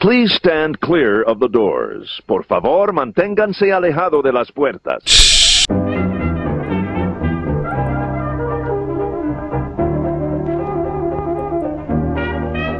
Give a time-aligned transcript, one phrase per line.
[0.00, 2.20] Please stand clear of the doors.
[2.28, 5.66] Por favor, manténganse alejado de las puertas.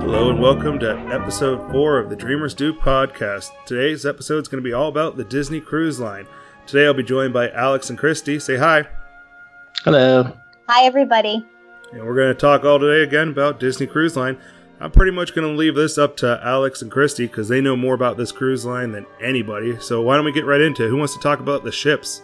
[0.01, 3.51] Hello and welcome to episode 4 of the Dreamers Do podcast.
[3.67, 6.29] Today's episode is going to be all about the Disney Cruise Line.
[6.69, 8.39] Today I'll be joined by Alex and Christy.
[8.39, 8.87] Say hi.
[9.83, 10.37] Hello.
[10.69, 11.45] Hi, everybody.
[11.91, 14.39] And we're going to talk all today again about Disney Cruise Line.
[14.81, 17.77] I'm pretty much going to leave this up to Alex and Christy because they know
[17.77, 19.79] more about this cruise line than anybody.
[19.81, 20.89] So why don't we get right into it?
[20.89, 22.23] Who wants to talk about the ships?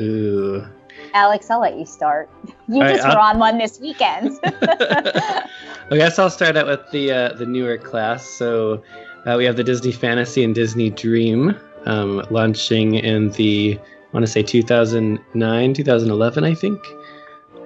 [0.00, 0.66] Ooh.
[1.14, 2.28] Alex, I'll let you start.
[2.68, 4.38] You All right, just were on one this weekend.
[4.44, 5.46] I
[5.90, 8.24] guess I'll start out with the uh, the newer class.
[8.24, 8.82] So
[9.26, 14.26] uh, we have the Disney Fantasy and Disney Dream um, launching in the I want
[14.26, 16.84] to say 2009, 2011, I think,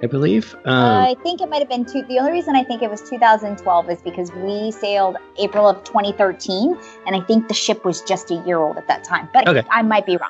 [0.05, 0.55] I believe.
[0.65, 2.03] Um, I think it might have been two.
[2.03, 6.77] The only reason I think it was 2012 is because we sailed April of 2013,
[7.07, 9.27] and I think the ship was just a year old at that time.
[9.33, 9.67] But Okay.
[9.71, 10.29] I might be wrong.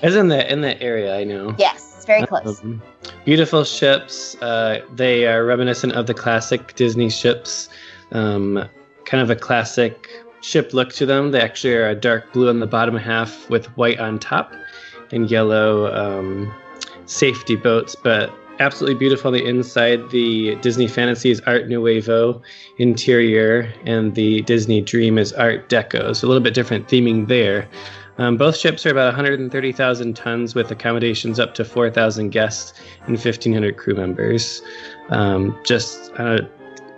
[0.00, 1.56] it's in the in the area, I know.
[1.58, 2.62] Yes, it's very close.
[2.62, 2.80] Um,
[3.24, 4.36] beautiful ships.
[4.40, 7.68] Uh, they are reminiscent of the classic Disney ships.
[8.12, 8.64] Um,
[9.06, 10.08] kind of a classic
[10.40, 11.32] ship look to them.
[11.32, 14.52] They actually are a dark blue on the bottom half with white on top
[15.10, 16.54] and yellow um,
[17.06, 20.10] safety boats, but absolutely beautiful on the inside.
[20.10, 22.40] The Disney Fantasies Art Nouveau
[22.78, 26.14] interior, and the Disney Dream is Art Deco.
[26.14, 27.68] So a little bit different theming there.
[28.18, 33.78] Um, both ships are about 130,000 tons with accommodations up to 4,000 guests and 1,500
[33.78, 34.60] crew members.
[35.08, 36.42] Um, just, uh,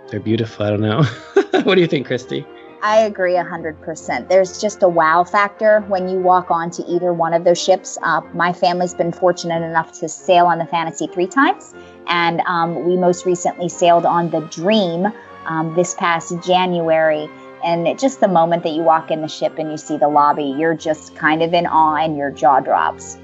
[0.09, 0.65] they're beautiful.
[0.65, 1.03] I don't know.
[1.63, 2.45] what do you think, Christy?
[2.83, 4.27] I agree 100%.
[4.27, 7.97] There's just a wow factor when you walk onto either one of those ships.
[8.03, 11.73] Uh, my family's been fortunate enough to sail on the Fantasy three times,
[12.07, 15.07] and um, we most recently sailed on the Dream
[15.45, 17.29] um, this past January.
[17.63, 20.09] And it, just the moment that you walk in the ship and you see the
[20.09, 23.17] lobby, you're just kind of in awe and your jaw drops.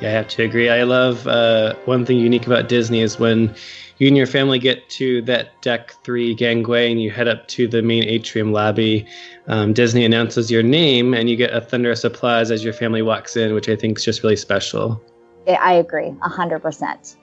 [0.00, 0.70] Yeah, I have to agree.
[0.70, 3.54] I love uh, one thing unique about Disney is when
[3.98, 7.68] you and your family get to that deck three gangway and you head up to
[7.68, 9.06] the main atrium lobby.
[9.46, 13.36] Um, Disney announces your name and you get a thunderous applause as your family walks
[13.36, 15.02] in, which I think is just really special.
[15.46, 17.16] I I agree 100%.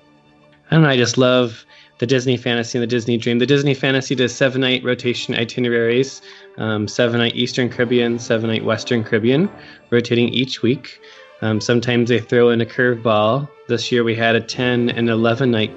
[0.70, 0.90] I don't know.
[0.90, 1.66] I just love
[2.00, 3.40] the Disney Fantasy and the Disney Dream.
[3.40, 6.22] The Disney Fantasy does seven night rotation itineraries,
[6.58, 9.50] um, seven night Eastern Caribbean, seven night Western Caribbean,
[9.90, 11.00] rotating each week.
[11.42, 13.48] Um, sometimes they throw in a curveball.
[13.68, 15.72] This year we had a 10 and 11 night.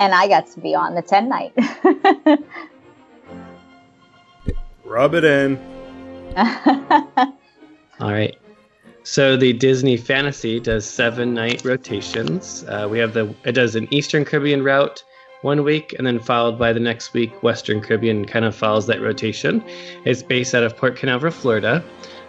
[0.00, 1.52] And I got to be on the 10 night.
[4.84, 5.58] Rub it in.
[8.00, 8.36] All right.
[9.02, 12.64] So the Disney Fantasy does seven night rotations.
[12.68, 15.02] Uh, we have the it does an Eastern Caribbean route
[15.42, 19.00] one week, and then followed by the next week Western Caribbean kind of follows that
[19.00, 19.64] rotation.
[20.04, 21.82] It's based out of Port Canaveral, Florida.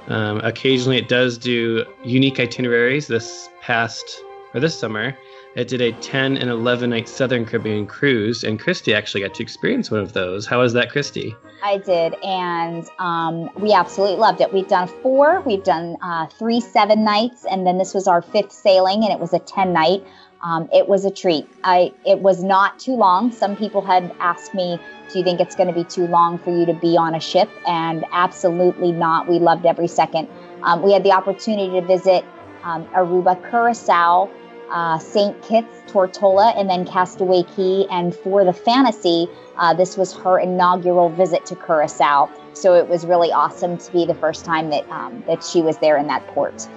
[0.08, 3.08] Um, occasionally, it does do unique itineraries.
[3.08, 4.22] This past
[4.54, 5.16] or this summer,
[5.56, 9.44] it did a 10 and 11 night Southern Caribbean cruise, and Christy actually got to
[9.44, 10.46] experience one of those.
[10.46, 11.36] How was that, Christy?
[11.64, 14.54] I did, and um, we absolutely loved it.
[14.54, 18.52] We've done four, we've done uh, three seven nights, and then this was our fifth
[18.52, 20.06] sailing, and it was a ten night.
[20.44, 21.47] Um, it was a treat.
[21.63, 23.31] I it was not too long.
[23.31, 24.79] Some people had asked me,
[25.12, 27.19] "Do you think it's going to be too long for you to be on a
[27.19, 29.28] ship?" And absolutely not.
[29.28, 30.28] We loved every second.
[30.63, 32.25] Um, we had the opportunity to visit
[32.63, 34.29] um, Aruba, Curacao,
[34.72, 35.40] uh, St.
[35.44, 37.85] Kitts, Tortola, and then Castaway Cay.
[37.91, 39.28] And for the fantasy,
[39.58, 42.29] uh, this was her inaugural visit to Curacao.
[42.53, 45.78] So it was really awesome to be the first time that um, that she was
[45.78, 46.68] there in that port.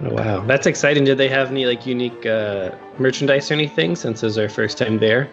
[0.00, 1.04] Oh, wow, that's exciting.
[1.04, 4.76] Did they have any like unique uh, merchandise or anything since it was our first
[4.76, 5.30] time there?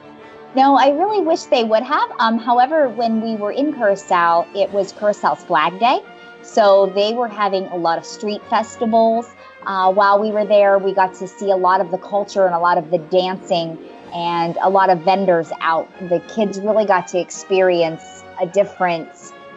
[0.55, 2.11] No, I really wish they would have.
[2.19, 5.99] Um, however, when we were in Curacao, it was Curacao's Flag Day.
[6.43, 9.27] So they were having a lot of street festivals.
[9.65, 12.53] Uh, while we were there, we got to see a lot of the culture and
[12.53, 13.77] a lot of the dancing
[14.13, 15.89] and a lot of vendors out.
[16.09, 19.09] The kids really got to experience a different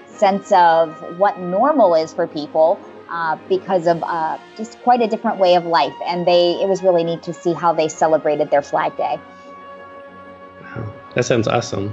[0.07, 2.79] sense of what normal is for people
[3.09, 5.95] uh, because of uh, just quite a different way of life.
[6.07, 9.21] And they, it was really neat to see how they celebrated their Flag Day.
[10.63, 11.93] Wow, that sounds awesome.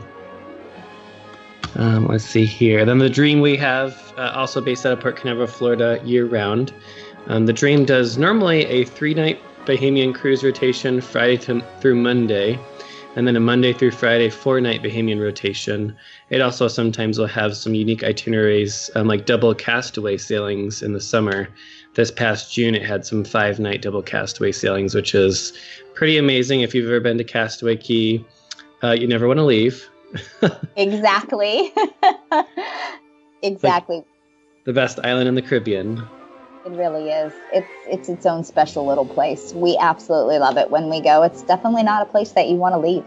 [1.75, 2.83] Um, let's see here.
[2.85, 6.73] Then the Dream we have uh, also based out of Port Canaveral, Florida, year round.
[7.27, 12.59] Um, the Dream does normally a three night Bahamian cruise rotation, Friday to, through Monday,
[13.15, 15.95] and then a Monday through Friday four night Bahamian rotation.
[16.29, 21.01] It also sometimes will have some unique itineraries, um, like double castaway sailings in the
[21.01, 21.49] summer.
[21.93, 25.53] This past June, it had some five night double castaway sailings, which is
[25.93, 26.61] pretty amazing.
[26.61, 28.23] If you've ever been to Castaway Cay,
[28.81, 29.89] uh, you never want to leave.
[30.77, 31.73] exactly.
[33.41, 33.97] exactly.
[33.97, 34.05] Like
[34.63, 36.01] the best island in the Caribbean.
[36.63, 37.33] It really is.
[37.51, 39.51] It's it's its own special little place.
[39.53, 41.23] We absolutely love it when we go.
[41.23, 43.03] It's definitely not a place that you want to leave.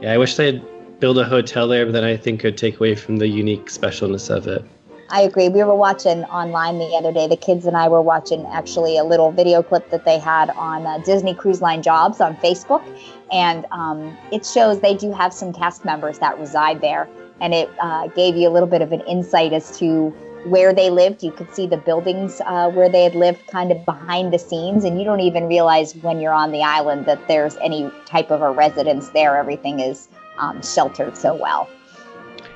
[0.00, 0.60] Yeah, I wish they'd
[0.98, 3.66] build a hotel there, but then I think it would take away from the unique
[3.66, 4.64] specialness of it.
[5.10, 5.48] I agree.
[5.48, 7.28] We were watching online the other day.
[7.28, 10.84] The kids and I were watching actually a little video clip that they had on
[10.84, 12.84] uh, Disney Cruise Line Jobs on Facebook,
[13.32, 17.08] and um, it shows they do have some cast members that reside there,
[17.40, 20.14] and it uh, gave you a little bit of an insight as to
[20.44, 21.22] where they lived.
[21.22, 24.84] You could see the buildings uh, where they had lived kind of behind the scenes,
[24.84, 28.42] and you don't even realize when you're on the island that there's any type of
[28.42, 29.36] a residence there.
[29.36, 30.08] Everything is
[30.38, 31.68] um, sheltered so well.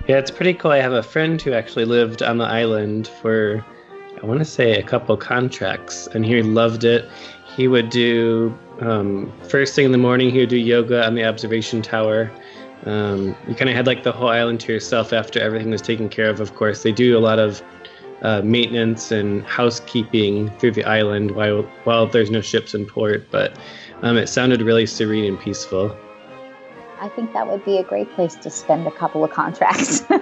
[0.09, 0.73] Yeah, it's pretty cool.
[0.73, 3.65] I have a friend who actually lived on the island for,
[4.21, 7.09] I want to say, a couple contracts, and he loved it.
[7.57, 10.31] He would do um, first thing in the morning.
[10.31, 12.33] He would do yoga on the observation tower.
[12.85, 16.09] Um, you kind of had like the whole island to yourself after everything was taken
[16.09, 16.41] care of.
[16.41, 17.63] Of course, they do a lot of
[18.23, 23.31] uh, maintenance and housekeeping through the island while while there's no ships in port.
[23.31, 23.57] But
[24.03, 25.97] um, it sounded really serene and peaceful.
[27.01, 30.05] I think that would be a great place to spend a couple of contracts.
[30.11, 30.21] you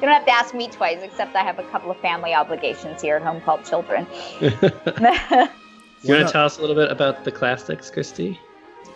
[0.00, 3.16] don't have to ask me twice, except I have a couple of family obligations here
[3.16, 4.06] at home called children.
[4.40, 8.40] you want to tell us a little bit about the classics, Christy?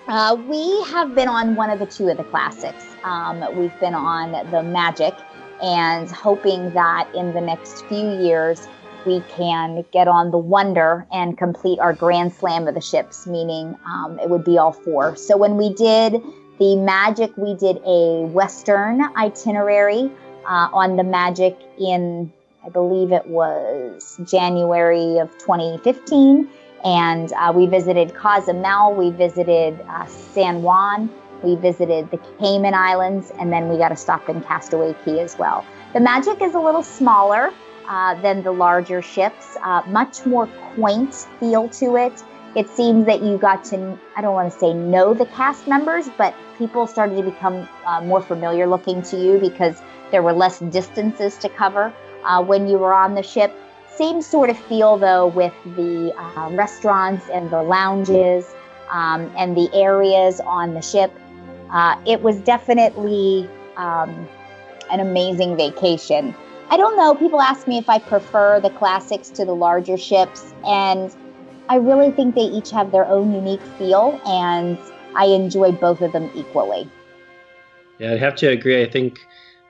[0.09, 2.83] Uh, we have been on one of the two of the classics.
[3.05, 5.15] Um, we've been on the Magic,
[5.63, 8.67] and hoping that in the next few years
[9.05, 13.77] we can get on the Wonder and complete our Grand Slam of the ships, meaning
[13.85, 15.15] um, it would be all four.
[15.15, 16.23] So when we did
[16.59, 20.11] the Magic, we did a Western itinerary
[20.47, 22.33] uh, on the Magic in,
[22.65, 26.49] I believe it was January of 2015.
[26.85, 31.11] And uh, we visited Cozumel, we visited uh, San Juan,
[31.43, 35.39] we visited the Cayman Islands, and then we got to stop in Castaway Cay as
[35.39, 35.65] well.
[35.93, 37.53] The Magic is a little smaller
[37.89, 39.57] uh, than the larger ships.
[39.63, 42.23] Uh, much more quaint feel to it.
[42.55, 46.09] It seems that you got to, I don't want to say know the cast members,
[46.17, 49.81] but people started to become uh, more familiar looking to you because
[50.11, 51.93] there were less distances to cover
[52.25, 53.53] uh, when you were on the ship.
[53.99, 58.47] Same sort of feel though with the uh, restaurants and the lounges
[58.91, 61.13] um, and the areas on the ship.
[62.07, 64.29] it was definitely um,
[64.93, 66.33] an amazing vacation.
[66.71, 67.17] I don't know.
[67.17, 71.13] People ask me if I prefer the classics to the larger ships, and
[71.69, 74.79] I really think they each have their own unique feel, and
[75.17, 76.89] I enjoy both of them equally.
[77.99, 78.81] Yeah, I'd have to agree.
[78.81, 79.19] I think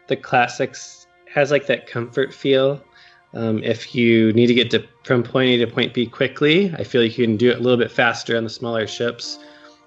[0.08, 2.84] the classics has like that comfort feel.
[3.34, 6.84] Um, if you need to get to, from point A to point B quickly, I
[6.84, 9.38] feel like you can do it a little bit faster on the smaller ships.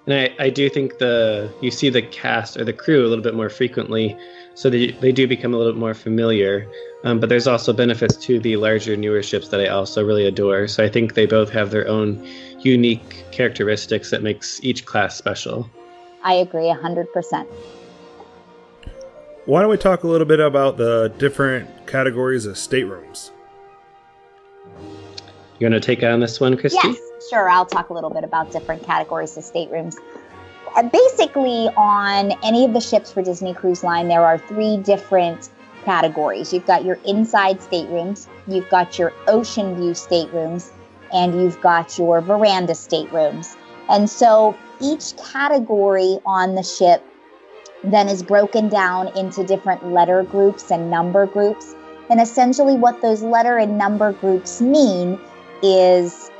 [0.06, 3.22] And I, I do think the you see the cast or the crew a little
[3.22, 4.16] bit more frequently,
[4.54, 6.68] so they, they do become a little bit more familiar.
[7.04, 10.68] Um, but there's also benefits to the larger, newer ships that I also really adore.
[10.68, 12.24] So I think they both have their own
[12.60, 15.68] unique characteristics that makes each class special.
[16.22, 17.46] I agree 100%.
[19.44, 23.32] Why don't we talk a little bit about the different categories of staterooms?
[25.58, 26.78] You want to take on this one, Christy?
[26.84, 26.98] Yes,
[27.28, 27.48] sure.
[27.48, 29.96] I'll talk a little bit about different categories of staterooms.
[30.76, 35.50] Uh, basically, on any of the ships for Disney Cruise Line, there are three different
[35.84, 36.52] categories.
[36.52, 40.70] You've got your inside staterooms, you've got your ocean view staterooms,
[41.12, 43.56] and you've got your veranda staterooms.
[43.88, 47.04] And so each category on the ship
[47.84, 51.74] then is broken down into different letter groups and number groups.
[52.10, 55.18] And essentially, what those letter and number groups mean
[55.62, 56.30] is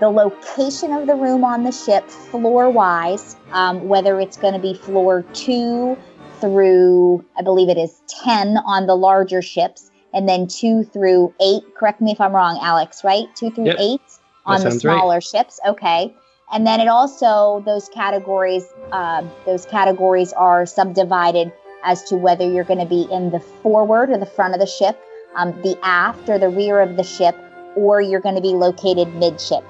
[0.00, 4.60] the location of the room on the ship, floor wise, um, whether it's going to
[4.60, 5.96] be floor two,
[6.40, 11.62] through, I believe it is 10 on the larger ships, and then two through eight.
[11.74, 13.26] Correct me if I'm wrong, Alex, right?
[13.34, 13.76] Two through yep.
[13.78, 14.00] eight
[14.46, 15.22] on the smaller right.
[15.22, 15.60] ships.
[15.66, 16.14] Okay.
[16.52, 21.52] And then it also, those categories, uh, those categories are subdivided
[21.84, 24.66] as to whether you're going to be in the forward or the front of the
[24.66, 24.98] ship,
[25.36, 27.36] um, the aft or the rear of the ship,
[27.76, 29.62] or you're going to be located midship.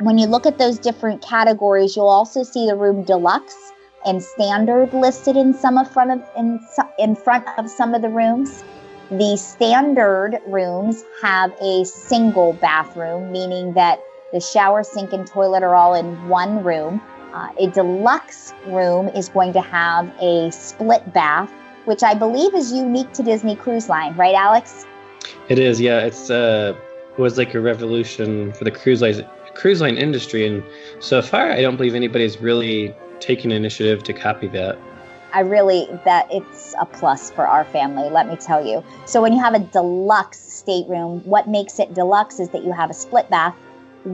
[0.00, 3.56] When you look at those different categories, you'll also see the room deluxe
[4.06, 6.60] and standard listed in some of front of in,
[6.98, 8.64] in front of some of the rooms.
[9.10, 14.00] The standard rooms have a single bathroom, meaning that
[14.32, 17.00] the shower, sink, and toilet are all in one room.
[17.32, 21.52] Uh, a deluxe room is going to have a split bath,
[21.84, 24.86] which I believe is unique to Disney Cruise Line, right, Alex?
[25.48, 26.00] It is, yeah.
[26.00, 26.74] It's uh,
[27.16, 30.62] it was like a revolution for the cruise line cruise line industry, and
[31.00, 34.78] so far, I don't believe anybody's really taken initiative to copy that.
[35.32, 38.82] I really that it's a plus for our family, let me tell you.
[39.04, 42.88] So when you have a deluxe stateroom, what makes it deluxe is that you have
[42.88, 43.54] a split bath,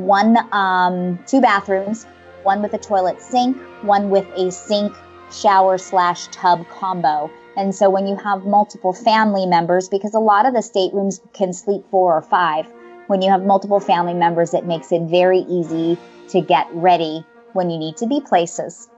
[0.02, 2.04] one um, two bathrooms,
[2.42, 4.94] one with a toilet sink, one with a sink
[5.32, 7.30] shower slash tub combo.
[7.56, 11.52] And so when you have multiple family members, because a lot of the staterooms can
[11.52, 12.66] sleep four or five,
[13.06, 15.98] when you have multiple family members, it makes it very easy
[16.30, 18.88] to get ready when you need to be places.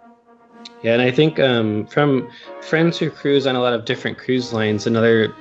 [0.83, 2.31] Yeah, and I think um, from
[2.63, 5.35] friends who cruise on a lot of different cruise lines, another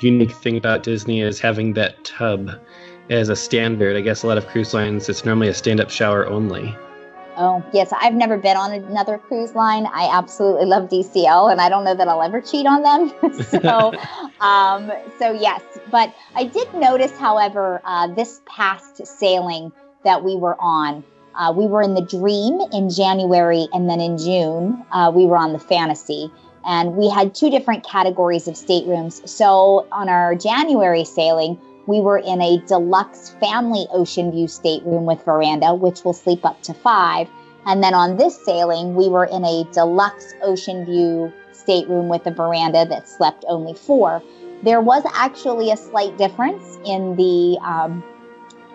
[0.00, 2.50] unique thing about Disney is having that tub
[3.10, 3.96] as a standard.
[3.96, 6.76] I guess a lot of cruise lines, it's normally a stand up shower only.
[7.38, 7.92] Oh, yes.
[7.92, 9.86] I've never been on another cruise line.
[9.86, 13.32] I absolutely love DCL, and I don't know that I'll ever cheat on them.
[13.42, 13.92] so,
[14.40, 15.62] um, so yes.
[15.90, 19.70] But I did notice, however, uh, this past sailing
[20.04, 24.16] that we were on, uh, we were in the Dream in January, and then in
[24.16, 26.30] June, uh, we were on the Fantasy.
[26.64, 29.30] And we had two different categories of staterooms.
[29.30, 35.24] So on our January sailing, we were in a deluxe family ocean view stateroom with
[35.24, 37.28] veranda, which will sleep up to five.
[37.64, 42.30] And then on this sailing, we were in a deluxe ocean view stateroom with a
[42.30, 44.22] veranda that slept only four.
[44.62, 48.02] There was actually a slight difference in the um,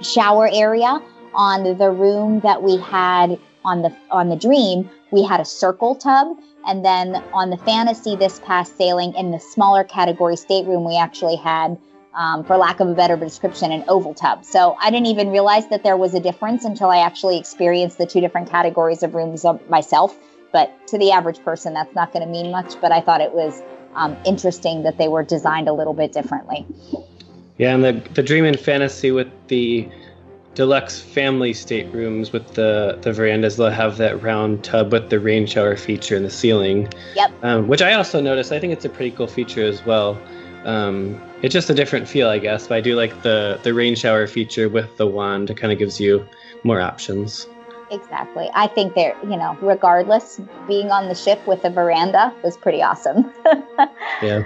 [0.02, 1.02] shower area
[1.34, 5.96] on the room that we had on the on the dream we had a circle
[5.96, 6.36] tub
[6.68, 11.36] and then on the fantasy this past sailing in the smaller category stateroom we actually
[11.36, 11.78] had
[12.14, 14.44] um, for lack of a better description an oval tub.
[14.46, 18.06] So i didn't even realize that there was a difference until i actually experienced the
[18.06, 20.16] two different categories of rooms myself.
[20.52, 23.34] But to the average person that's not going to mean much but i thought it
[23.34, 23.62] was
[23.94, 26.66] um, interesting that they were designed a little bit differently.
[27.58, 29.88] Yeah and the, the dream and fantasy with the
[30.54, 35.46] deluxe family staterooms with the the verandas they'll have that round tub with the rain
[35.46, 36.90] shower feature in the ceiling.
[37.16, 37.32] Yep.
[37.42, 40.20] Um, which i also noticed i think it's a pretty cool feature as well
[40.66, 43.96] um, it's just a different feel i guess but i do like the the rain
[43.96, 46.26] shower feature with the wand it kind of gives you
[46.64, 47.48] more options
[47.90, 52.56] exactly i think they're you know regardless being on the ship with a veranda was
[52.58, 53.32] pretty awesome
[54.22, 54.44] yeah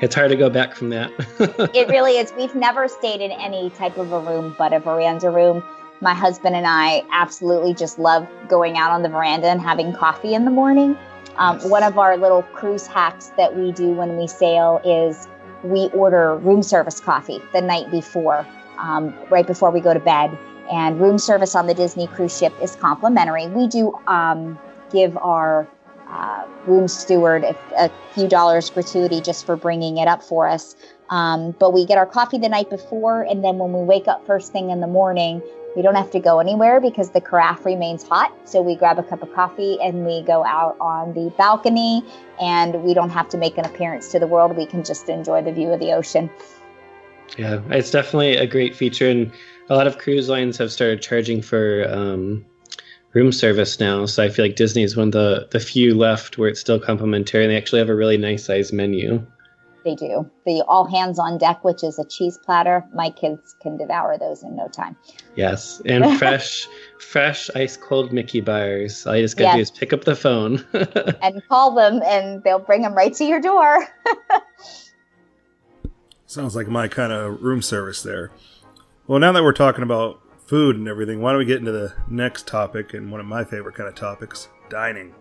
[0.00, 1.12] it's hard to go back from that.
[1.74, 2.32] it really is.
[2.36, 5.62] We've never stayed in any type of a room but a veranda room.
[6.00, 10.34] My husband and I absolutely just love going out on the veranda and having coffee
[10.34, 10.96] in the morning.
[11.36, 15.26] Um, one of our little cruise hacks that we do when we sail is
[15.62, 18.46] we order room service coffee the night before,
[18.78, 20.36] um, right before we go to bed.
[20.70, 23.48] And room service on the Disney cruise ship is complimentary.
[23.48, 24.58] We do um,
[24.92, 25.66] give our
[26.08, 30.74] uh, room steward a, a, few dollars gratuity just for bringing it up for us.
[31.10, 34.26] Um, but we get our coffee the night before, and then when we wake up
[34.26, 35.42] first thing in the morning,
[35.76, 38.32] we don't have to go anywhere because the carafe remains hot.
[38.44, 42.04] So we grab a cup of coffee and we go out on the balcony,
[42.40, 44.56] and we don't have to make an appearance to the world.
[44.56, 46.30] We can just enjoy the view of the ocean.
[47.36, 49.32] Yeah, it's definitely a great feature, and
[49.68, 52.44] a lot of cruise lines have started charging for um,
[53.12, 54.06] room service now.
[54.06, 56.78] So I feel like Disney is one of the, the few left where it's still
[56.78, 59.26] complimentary and they actually have a really nice size menu.
[59.84, 60.28] They do.
[60.44, 62.84] The all hands on deck, which is a cheese platter.
[62.92, 64.96] My kids can devour those in no time.
[65.36, 65.80] Yes.
[65.86, 66.66] And fresh,
[66.98, 69.06] fresh ice cold Mickey bars.
[69.06, 69.70] All you just got to yes.
[69.70, 70.66] do is pick up the phone
[71.22, 73.86] and call them, and they'll bring them right to your door.
[76.26, 78.30] Sounds like my kind of room service there.
[79.06, 81.94] Well, now that we're talking about food and everything, why don't we get into the
[82.08, 85.14] next topic and one of my favorite kind of topics dining.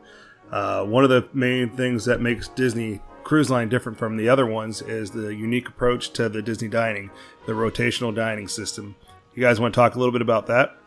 [0.51, 4.45] Uh, one of the main things that makes Disney Cruise Line different from the other
[4.45, 7.11] ones is the unique approach to the Disney dining,
[7.45, 8.95] the rotational dining system.
[9.35, 10.77] You guys want to talk a little bit about that?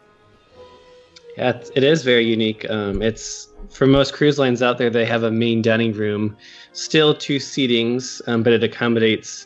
[1.37, 2.64] Yeah, it is very unique.
[2.70, 6.35] Um, it's for most cruise lines out there, they have a main dining room,
[6.73, 9.44] still two seatings, um, but it accommodates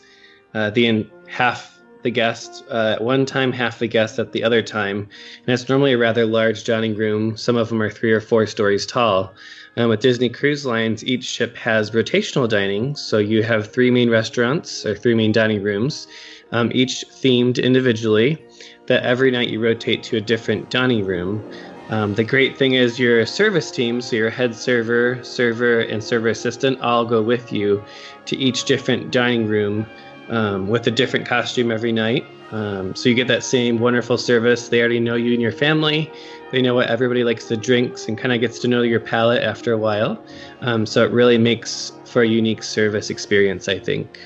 [0.53, 4.41] uh, the in half the guest uh, at one time, half the guest at the
[4.41, 4.99] other time.
[5.45, 7.35] And it's normally a rather large dining room.
[7.35, 9.33] Some of them are three or four stories tall.
[9.77, 12.95] Um, with Disney Cruise Lines, each ship has rotational dining.
[12.95, 16.07] So you have three main restaurants or three main dining rooms,
[16.51, 18.41] um, each themed individually,
[18.87, 21.43] that every night you rotate to a different dining room.
[21.89, 26.29] Um, the great thing is your service team, so your head server, server, and server
[26.29, 27.83] assistant all go with you
[28.25, 29.85] to each different dining room
[30.29, 32.25] um, with a different costume every night.
[32.51, 34.69] Um, so you get that same wonderful service.
[34.69, 36.11] They already know you and your family.
[36.51, 39.43] They know what everybody likes to drinks and kind of gets to know your palate
[39.43, 40.23] after a while.
[40.61, 44.19] Um, so it really makes for a unique service experience, I think.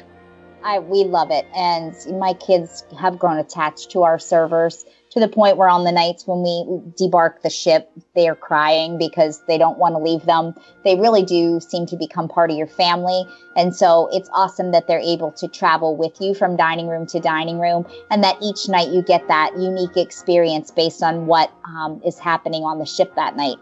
[0.64, 4.86] I we love it, and my kids have grown attached to our servers.
[5.12, 8.98] To the point where on the nights when we debark the ship, they are crying
[8.98, 10.54] because they don't want to leave them.
[10.84, 13.26] They really do seem to become part of your family.
[13.56, 17.20] And so it's awesome that they're able to travel with you from dining room to
[17.20, 22.02] dining room and that each night you get that unique experience based on what um,
[22.06, 23.58] is happening on the ship that night.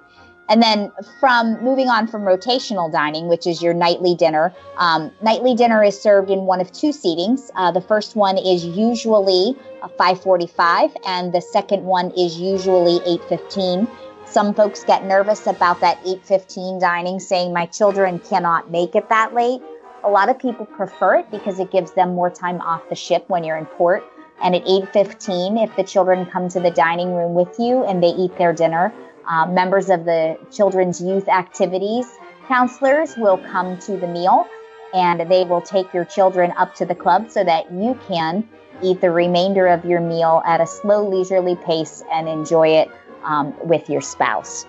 [0.49, 5.55] And then from moving on from rotational dining, which is your nightly dinner, um, nightly
[5.55, 7.49] dinner is served in one of two seatings.
[7.55, 9.55] Uh, the first one is usually
[9.97, 13.87] 5:45, and the second one is usually 8:15.
[14.25, 19.33] Some folks get nervous about that 8:15 dining, saying my children cannot make it that
[19.33, 19.61] late.
[20.03, 23.25] A lot of people prefer it because it gives them more time off the ship
[23.27, 24.03] when you're in port.
[24.41, 28.09] And at 8:15, if the children come to the dining room with you and they
[28.09, 28.93] eat their dinner,
[29.27, 32.07] uh, members of the children's youth activities
[32.48, 34.48] counselors will come to the meal
[34.93, 38.48] and they will take your children up to the club so that you can
[38.81, 42.89] eat the remainder of your meal at a slow, leisurely pace and enjoy it
[43.24, 44.65] um, with your spouse.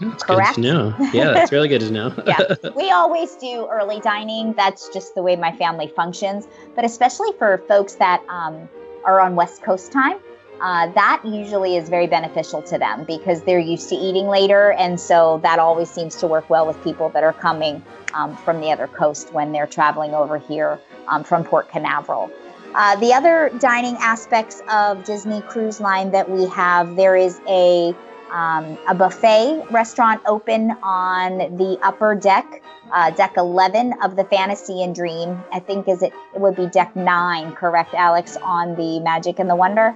[0.00, 0.56] That's Correct?
[0.56, 0.94] good to know.
[1.12, 2.12] Yeah, that's really good to know.
[2.26, 4.52] yeah, we always do early dining.
[4.54, 6.48] That's just the way my family functions.
[6.74, 8.68] But especially for folks that um,
[9.04, 10.18] are on West Coast time,
[10.62, 14.72] uh, that usually is very beneficial to them because they're used to eating later.
[14.72, 17.82] And so that always seems to work well with people that are coming
[18.14, 20.78] um, from the other coast when they're traveling over here
[21.08, 22.30] um, from Port Canaveral.
[22.74, 27.94] Uh, the other dining aspects of Disney Cruise Line that we have, there is a
[28.30, 34.82] um, a buffet restaurant open on the upper deck, uh, deck 11 of the Fantasy
[34.82, 35.38] and Dream.
[35.52, 39.50] I think is it, it would be deck nine, correct, Alex, on the Magic and
[39.50, 39.94] the Wonder.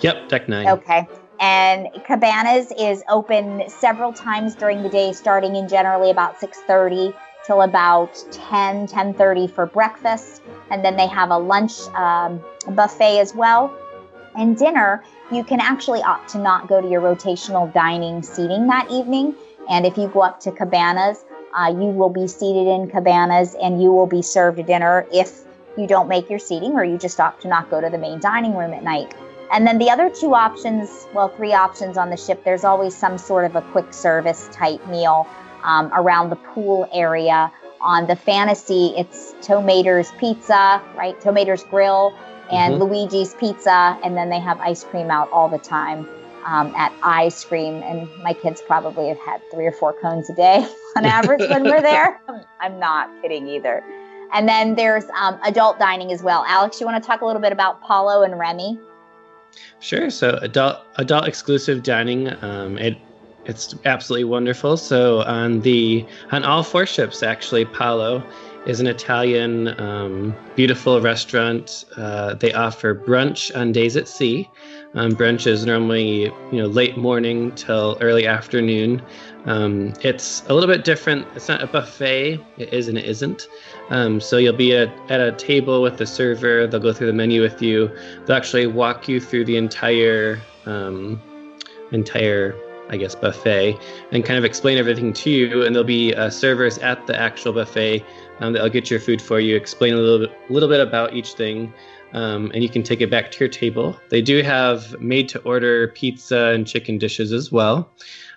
[0.00, 0.68] Yep, deck nine.
[0.68, 1.08] Okay.
[1.38, 7.14] And Cabanas is open several times during the day, starting in generally about 6:30
[7.46, 13.34] till about 10, 10:30 for breakfast, and then they have a lunch um, buffet as
[13.34, 13.72] well.
[14.34, 18.90] And dinner, you can actually opt to not go to your rotational dining seating that
[18.90, 19.34] evening.
[19.68, 21.24] And if you go up to Cabanas,
[21.54, 25.42] uh, you will be seated in Cabanas, and you will be served dinner if
[25.76, 28.20] you don't make your seating or you just opt to not go to the main
[28.20, 29.14] dining room at night.
[29.52, 33.18] And then the other two options, well, three options on the ship, there's always some
[33.18, 35.26] sort of a quick service type meal
[35.62, 37.52] um, around the pool area.
[37.80, 41.20] On the fantasy, it's Tow Mater's Pizza, right?
[41.20, 42.16] Tow Mater's Grill
[42.50, 42.82] and mm-hmm.
[42.82, 43.98] Luigi's Pizza.
[44.02, 46.08] And then they have ice cream out all the time
[46.44, 47.82] um, at Ice Cream.
[47.82, 51.64] And my kids probably have had three or four cones a day on average when
[51.64, 52.20] we're there.
[52.60, 53.84] I'm not kidding either.
[54.32, 56.44] And then there's um, adult dining as well.
[56.48, 58.78] Alex, you want to talk a little bit about Palo and Remy?
[59.80, 60.10] Sure.
[60.10, 62.32] So adult adult exclusive dining.
[62.42, 62.96] Um, it
[63.44, 64.76] it's absolutely wonderful.
[64.76, 68.22] So on the on all four ships, actually, Palo
[68.66, 71.84] is an Italian um, beautiful restaurant.
[71.96, 74.50] Uh, they offer brunch on days at sea.
[74.94, 79.00] Um, brunch is normally you know late morning till early afternoon.
[79.46, 81.26] Um, it's a little bit different.
[81.34, 82.44] It's not a buffet.
[82.58, 83.48] It is and it isn't.
[83.90, 86.66] Um, so you'll be at, a table with the server.
[86.66, 87.88] They'll go through the menu with you.
[88.26, 91.22] They'll actually walk you through the entire um,
[91.92, 92.56] entire
[92.88, 93.78] I guess buffet
[94.12, 95.64] and kind of explain everything to you.
[95.64, 98.04] And there'll be uh, servers at the actual buffet
[98.40, 101.32] um, that'll get your food for you, explain a little bit, little bit about each
[101.32, 101.72] thing.
[102.12, 103.98] Um, and you can take it back to your table.
[104.08, 107.90] They do have made to order pizza and chicken dishes as well.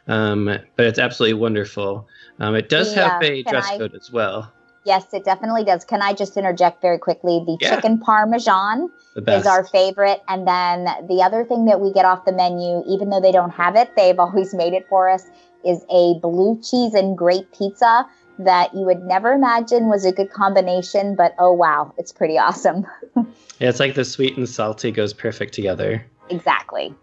[0.10, 2.08] Um, but it's absolutely wonderful.
[2.40, 4.52] Um, it does yeah, have a dress I, code as well.
[4.84, 5.86] Yes, it definitely does.
[5.86, 7.44] Can I just interject very quickly?
[7.46, 7.76] The yeah.
[7.76, 8.90] chicken parmesan
[9.28, 10.24] is our favorite.
[10.28, 13.52] And then the other thing that we get off the menu, even though they don't
[13.52, 15.26] have it, they've always made it for us,
[15.64, 18.08] is a blue cheese and grape pizza
[18.40, 22.88] that you would never imagine was a good combination, but oh wow, it's pretty awesome.
[23.16, 26.04] yeah, it's like the sweet and salty goes perfect together.
[26.30, 26.96] Exactly.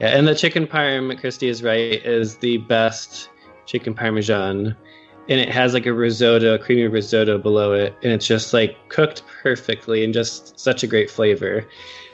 [0.00, 3.30] Yeah, and the chicken parm, Christy is right, is the best
[3.66, 4.76] chicken parmesan.
[5.28, 8.76] And it has like a risotto, a creamy risotto below it, and it's just like
[8.88, 11.66] cooked perfectly and just such a great flavor.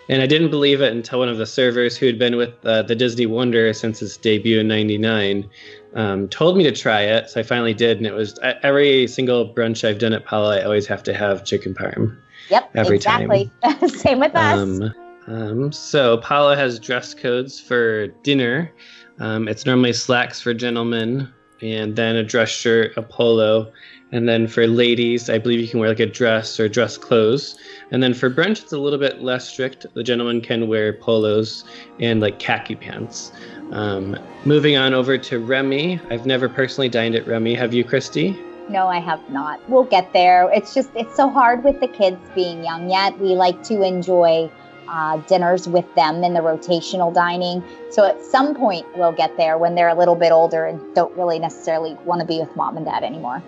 [0.08, 2.82] And I didn't believe it until one of the servers who had been with uh,
[2.82, 5.48] the Disney Wonder since its debut in '99
[5.94, 7.30] um, told me to try it.
[7.30, 10.62] So I finally did, and it was every single brunch I've done at Palo, I
[10.62, 12.16] always have to have chicken parm.
[12.48, 13.50] Yep, every exactly.
[13.62, 13.88] time.
[13.88, 14.58] Same with us.
[14.58, 14.94] Um,
[15.30, 18.72] um, so Palo has dress codes for dinner.
[19.20, 21.28] Um, it's normally slacks for gentlemen,
[21.62, 23.70] and then a dress shirt, a polo,
[24.12, 27.56] and then for ladies, I believe you can wear like a dress or dress clothes.
[27.92, 29.86] And then for brunch, it's a little bit less strict.
[29.94, 31.64] The gentlemen can wear polos
[32.00, 33.30] and like khaki pants.
[33.70, 36.00] Um, moving on over to Remy.
[36.10, 37.54] I've never personally dined at Remy.
[37.54, 38.36] Have you, Christy?
[38.68, 39.60] No, I have not.
[39.68, 40.50] We'll get there.
[40.52, 43.16] It's just, it's so hard with the kids being young yet.
[43.20, 44.50] We like to enjoy
[44.90, 47.62] uh, dinners with them in the rotational dining.
[47.90, 51.16] So at some point, we'll get there when they're a little bit older and don't
[51.16, 53.42] really necessarily want to be with mom and dad anymore.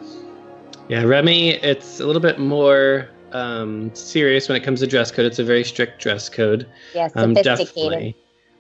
[0.89, 5.27] Yeah, Remy, it's a little bit more um, serious when it comes to dress code.
[5.27, 6.67] It's a very strict dress code.
[6.95, 7.75] Yeah, Um, sophisticated.
[7.75, 8.17] definitely.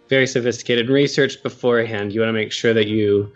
[0.09, 0.89] Very sophisticated.
[0.89, 2.13] Research beforehand.
[2.13, 3.33] You want to make sure that you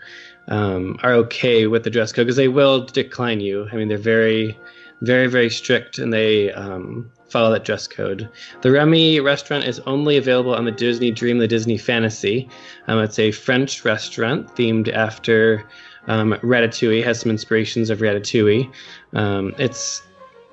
[0.49, 3.69] um, are okay with the dress code because they will decline you.
[3.73, 4.59] I mean, they're very,
[5.03, 8.31] very, very strict and they um, follow that dress code.
[8.63, 12.49] The Remy restaurant is only available on the Disney Dream, the Disney Fantasy.
[12.89, 15.69] Um, it's a French restaurant themed after
[16.07, 18.73] um, Ratatouille, has some inspirations of Ratatouille.
[19.13, 20.01] Um, it's,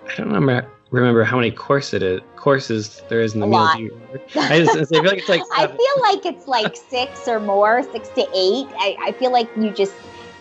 [0.09, 3.49] I don't remember remember how many course it is, courses there is in the A
[3.49, 3.59] meal.
[3.59, 3.77] lot.
[3.77, 4.19] Do you remember?
[4.35, 7.81] I, just, I feel like it's like I feel like it's like six or more,
[7.93, 8.67] six to eight.
[8.77, 9.93] I, I feel like you just,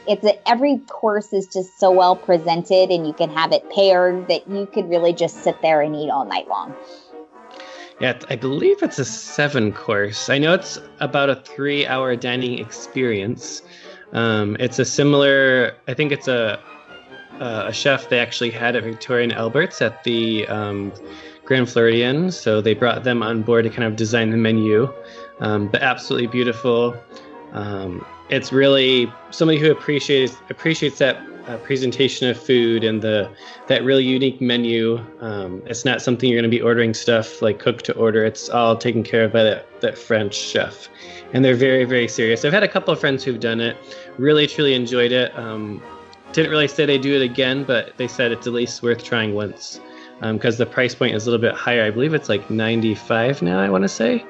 [0.07, 4.29] it's a, every course is just so well presented and you can have it paired
[4.29, 6.75] that you could really just sit there and eat all night long.
[8.01, 10.29] Yeah, I believe it's a seven course.
[10.29, 13.63] I know it's about a three hour dining experience.
[14.13, 16.59] Um, it's a similar, I think it's a,
[17.39, 20.93] a chef they actually had at Victoria and Albert's at the um,
[21.45, 22.31] Grand Floridian.
[22.31, 24.93] So they brought them on board to kind of design the menu.
[25.41, 26.97] Um, but absolutely beautiful.
[27.53, 31.17] Um, it's really somebody who appreciates appreciates that
[31.47, 33.31] uh, presentation of food and the
[33.67, 34.99] that really unique menu.
[35.21, 38.25] Um, it's not something you're going to be ordering stuff like cooked to order.
[38.25, 40.89] It's all taken care of by that, that French chef,
[41.35, 42.45] and they're very very serious.
[42.45, 43.77] I've had a couple of friends who've done it,
[44.17, 45.37] really truly enjoyed it.
[45.39, 45.83] Um,
[46.33, 49.35] didn't really say they do it again, but they said it's at least worth trying
[49.35, 49.79] once
[50.23, 51.85] because the price point is a little bit higher.
[51.85, 53.61] I believe it's like 95 now.
[53.61, 54.25] I want to say.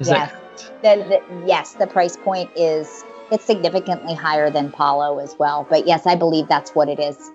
[0.00, 0.30] Is Yes.
[0.30, 0.36] that?
[0.82, 5.66] The, the, yes, the price point is, it's significantly higher than Palo as well.
[5.68, 7.30] But yes, I believe that's what it is.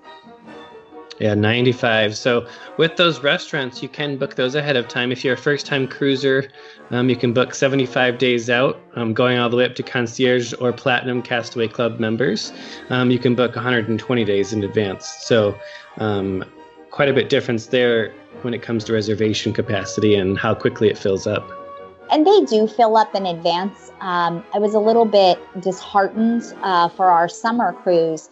[1.20, 2.18] Yeah, 95.
[2.18, 2.46] So
[2.78, 5.14] with those restaurants, you can book those ahead of time.
[5.14, 6.50] If you're a first time cruiser,
[6.92, 10.54] um, you can book 75 days out, um, going all the way up to concierge
[10.60, 12.52] or platinum Castaway Club members.
[12.90, 15.08] Um, you can book 120 days in advance.
[15.22, 15.58] So
[16.00, 16.44] um,
[16.92, 20.98] quite a bit difference there when it comes to reservation capacity and how quickly it
[20.98, 21.65] fills up.
[22.12, 23.92] And they do fill up in advance.
[24.00, 28.30] Um, I was a little bit disheartened uh, for our summer cruise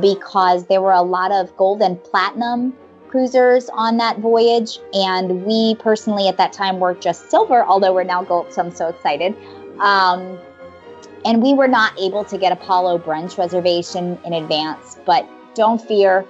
[0.00, 2.74] because there were a lot of gold and platinum
[3.08, 4.78] cruisers on that voyage.
[4.92, 8.74] And we personally at that time were just silver, although we're now gold, so I'm
[8.74, 9.34] so excited.
[9.80, 10.38] Um,
[11.24, 14.98] and we were not able to get a Palo brunch reservation in advance.
[15.04, 16.24] But don't fear,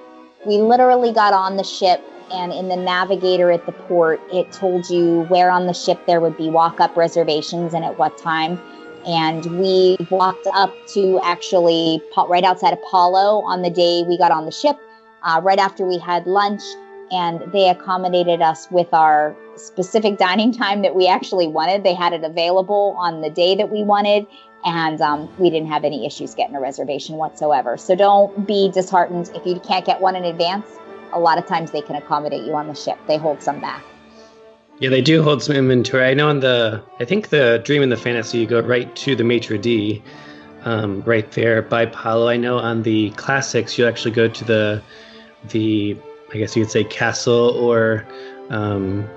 [0.46, 2.02] we literally got on the ship
[2.32, 6.20] and in the navigator at the port, it told you where on the ship there
[6.20, 8.60] would be walk up reservations and at what time.
[9.06, 14.44] And we walked up to actually right outside Apollo on the day we got on
[14.44, 14.76] the ship,
[15.22, 16.62] uh, right after we had lunch.
[17.12, 21.84] And they accommodated us with our specific dining time that we actually wanted.
[21.84, 24.26] They had it available on the day that we wanted.
[24.64, 27.76] And um, we didn't have any issues getting a reservation whatsoever.
[27.76, 30.66] So don't be disheartened if you can't get one in advance
[31.12, 32.98] a lot of times they can accommodate you on the ship.
[33.06, 33.84] They hold some back.
[34.78, 36.04] Yeah, they do hold some inventory.
[36.04, 39.16] I know in the, I think the Dream and the Fantasy, you go right to
[39.16, 40.02] the maitre d,
[40.64, 42.28] um, right there by Palo.
[42.28, 44.82] I know on the classics, you actually go to the,
[45.48, 45.96] the,
[46.32, 48.06] I guess you could say castle or,
[48.50, 49.08] um,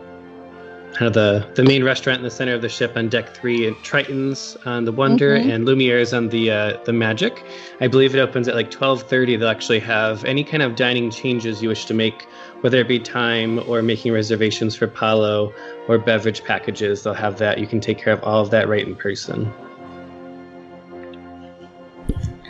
[0.99, 3.65] kind of the the main restaurant in the center of the ship on deck three,
[3.65, 5.49] and Triton's on the Wonder Mhm.
[5.55, 7.41] and Lumiere's on the uh, the Magic.
[7.79, 9.38] I believe it opens at like twelve thirty.
[9.38, 12.27] They'll actually have any kind of dining changes you wish to make,
[12.59, 15.53] whether it be time or making reservations for Palo
[15.88, 17.03] or beverage packages.
[17.03, 17.59] They'll have that.
[17.59, 19.49] You can take care of all of that right in person.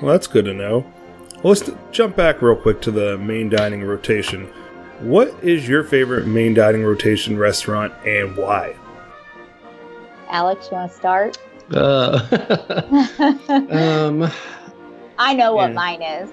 [0.02, 0.92] Well, that's good to know.
[1.44, 4.50] Well, let's jump back real quick to the main dining rotation.
[5.00, 8.76] What is your favorite main dining rotation restaurant and why?
[10.30, 11.38] Alex, you want to start?
[11.74, 12.20] Uh,
[13.70, 14.30] um,
[15.18, 15.74] I know what Yeah.
[15.74, 16.30] mine is.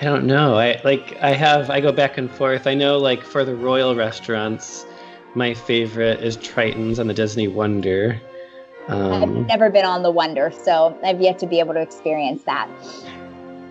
[0.00, 0.56] I don't know.
[0.58, 2.66] I like I have I go back and forth.
[2.66, 4.86] I know like for the royal restaurants,
[5.34, 8.20] my favorite is Triton's on the Disney Wonder.
[8.88, 12.42] I've Um, never been on the Wonder, so I've yet to be able to experience
[12.44, 12.68] that.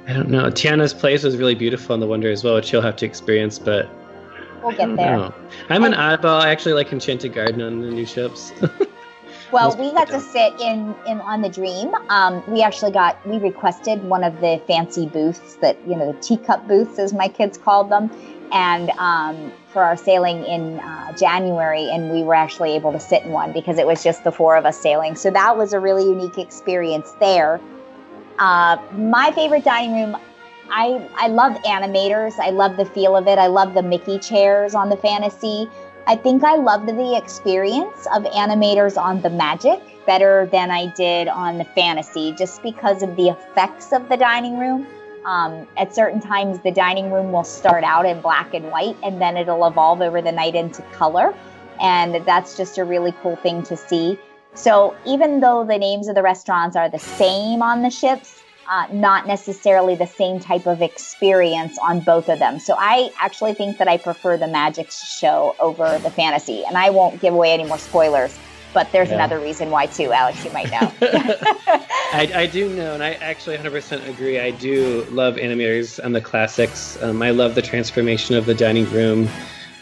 [0.10, 0.46] I don't know.
[0.46, 3.60] Tiana's place was really beautiful on the Wonder as well, which you'll have to experience.
[3.60, 3.88] But
[4.64, 5.18] We'll get there.
[5.18, 5.34] Know.
[5.70, 6.42] I'm an oddball.
[6.42, 8.52] I actually like Enchanted Garden on the new ships.
[9.52, 11.92] Well, we got to sit in, in on the Dream.
[12.10, 16.20] Um, we actually got we requested one of the fancy booths that you know the
[16.20, 18.12] teacup booths, as my kids called them,
[18.52, 23.24] and um, for our sailing in uh, January, and we were actually able to sit
[23.24, 25.16] in one because it was just the four of us sailing.
[25.16, 27.60] So that was a really unique experience there.
[28.40, 30.18] Uh, my favorite dining room.
[30.72, 32.40] I, I love animators.
[32.40, 33.38] I love the feel of it.
[33.38, 35.68] I love the Mickey chairs on the fantasy.
[36.08, 41.28] I think I loved the experience of animators on the magic better than I did
[41.28, 44.88] on the fantasy, just because of the effects of the dining room.
[45.26, 49.22] Um, at certain times, the dining room will start out in black and white, and
[49.22, 51.36] then it'll evolve over the night into color.
[51.82, 54.18] And that's just a really cool thing to see.
[54.54, 58.88] So, even though the names of the restaurants are the same on the ships, uh,
[58.92, 62.60] not necessarily the same type of experience on both of them.
[62.60, 66.64] So, I actually think that I prefer the magic show over the fantasy.
[66.66, 68.38] And I won't give away any more spoilers
[68.74, 69.16] but there's yeah.
[69.16, 70.44] another reason why too, Alex.
[70.46, 70.92] You might know.
[71.02, 74.40] I, I, do know, and I actually 100% agree.
[74.40, 77.02] I do love animators and the classics.
[77.02, 79.28] Um, I love the transformation of the dining room,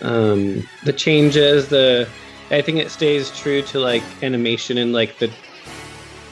[0.01, 1.69] um, the changes.
[1.69, 2.08] The
[2.49, 5.31] I think it stays true to like animation and like the.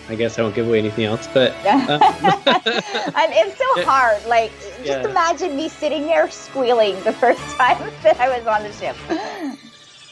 [0.08, 4.24] I guess I won't give away anything else, but um, it's so hard.
[4.28, 5.10] Like, just yeah.
[5.10, 8.96] imagine me sitting there squealing the first time that I was on the ship.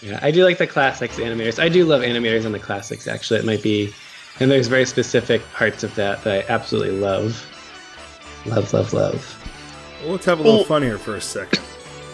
[0.02, 1.62] Yeah, I do like the classics animators.
[1.62, 3.08] I do love animators in the classics.
[3.08, 3.94] Actually, it might be,
[4.40, 7.48] and there's very specific parts of that that I absolutely love.
[8.48, 9.40] Love, love, love.
[10.02, 11.64] Well, let's have a little fun here for a second.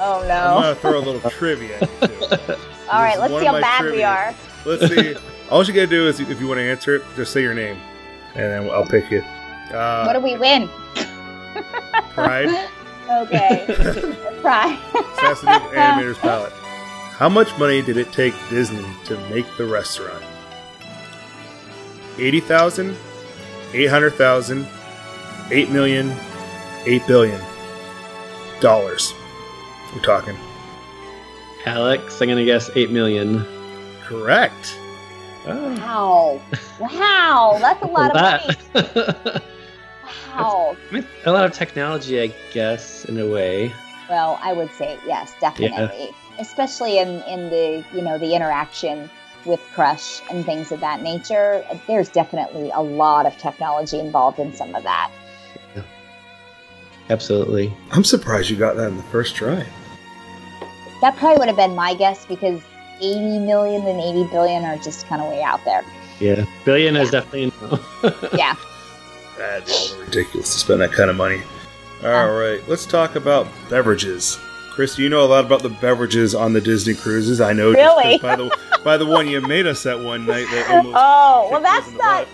[0.02, 0.58] Oh no!
[0.58, 1.88] I'm gonna throw a little trivia.
[2.91, 3.97] All right, let's see how bad trivia.
[3.97, 4.36] we are.
[4.65, 5.15] Let's see.
[5.49, 7.78] All you gotta do is, if you want to answer it, just say your name,
[8.36, 9.21] and then I'll pick you.
[9.73, 10.69] Uh, what do we win?
[12.13, 12.69] Pride.
[13.10, 13.65] Okay.
[14.41, 14.78] Pride.
[15.19, 16.54] Sensitive Animator's Palate.
[16.54, 20.23] How much money did it take Disney to make the restaurant?
[22.19, 22.95] 80,000,
[23.73, 24.67] 800,000,
[25.49, 26.15] 8 million,
[26.86, 27.41] 8 billion
[28.62, 29.12] dollars.
[29.95, 30.36] We're talking.
[31.65, 33.45] Alex, I'm going to guess 8 million.
[34.04, 34.78] Correct.
[35.45, 35.76] Oh.
[35.78, 36.41] Wow.
[36.80, 37.58] Wow.
[37.60, 39.41] That's a lot of money.
[40.34, 40.78] wow.
[41.26, 43.74] a lot of technology, I guess, in a way.
[44.10, 46.06] Well, I would say yes, definitely.
[46.06, 49.10] Yeah especially in, in the you know the interaction
[49.45, 54.54] with crush and things of that nature there's definitely a lot of technology involved in
[54.54, 55.12] some of that
[55.76, 55.84] yeah.
[57.10, 59.65] absolutely i'm surprised you got that in the first try
[61.02, 62.62] that probably would have been my guess because
[63.02, 65.84] 80 million and 80 billion are just kind of way out there
[66.20, 67.02] yeah billion yeah.
[67.02, 68.20] is definitely no.
[68.34, 68.56] yeah
[69.38, 71.42] that's ridiculous to spend that kind of money
[72.04, 74.38] All right, let's talk about beverages
[74.80, 77.42] Chris, you know a lot about the beverages on the Disney cruises.
[77.42, 78.18] I know really?
[78.20, 80.46] by the by the one you made us that one night.
[80.52, 82.26] That almost oh, well, that's not.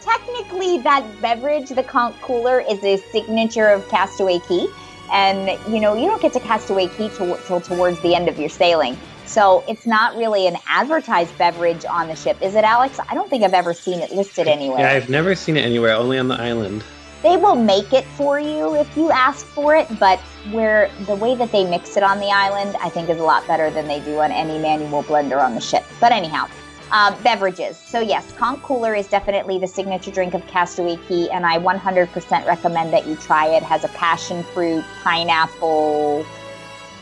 [0.00, 4.66] Technically, that beverage, the Conch Cooler, is a signature of Castaway Cay,
[5.12, 8.38] and you know you don't get to Castaway Cay till, till towards the end of
[8.38, 8.96] your sailing.
[9.26, 13.00] So it's not really an advertised beverage on the ship, is it, Alex?
[13.08, 14.80] I don't think I've ever seen it listed anywhere.
[14.80, 16.84] Yeah, I've never seen it anywhere, only on the island.
[17.22, 20.20] They will make it for you if you ask for it, but
[20.52, 23.44] where the way that they mix it on the island, I think is a lot
[23.48, 25.82] better than they do on any manual blender on the ship.
[25.98, 26.46] But anyhow,
[26.92, 27.76] uh, beverages.
[27.76, 32.46] So yes, Conch Cooler is definitely the signature drink of Castaway Cay, and I 100%
[32.46, 33.56] recommend that you try it.
[33.58, 36.24] it has a passion fruit, pineapple,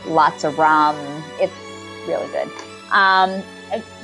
[0.05, 0.95] lots of rum.
[1.39, 1.53] It's
[2.07, 2.49] really good.
[2.91, 3.43] Um,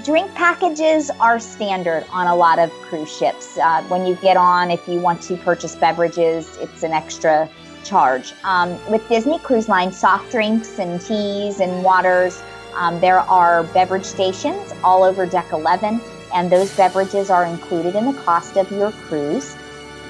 [0.04, 3.58] drink packages are standard on a lot of cruise ships.
[3.58, 7.50] Uh, when you get on, if you want to purchase beverages, it's an extra
[7.84, 8.34] charge.
[8.44, 12.41] Um, with Disney Cruise Line, soft drinks and teas and waters,
[12.76, 16.02] um, there are beverage stations all over Deck 11,
[16.34, 19.56] and those beverages are included in the cost of your cruise.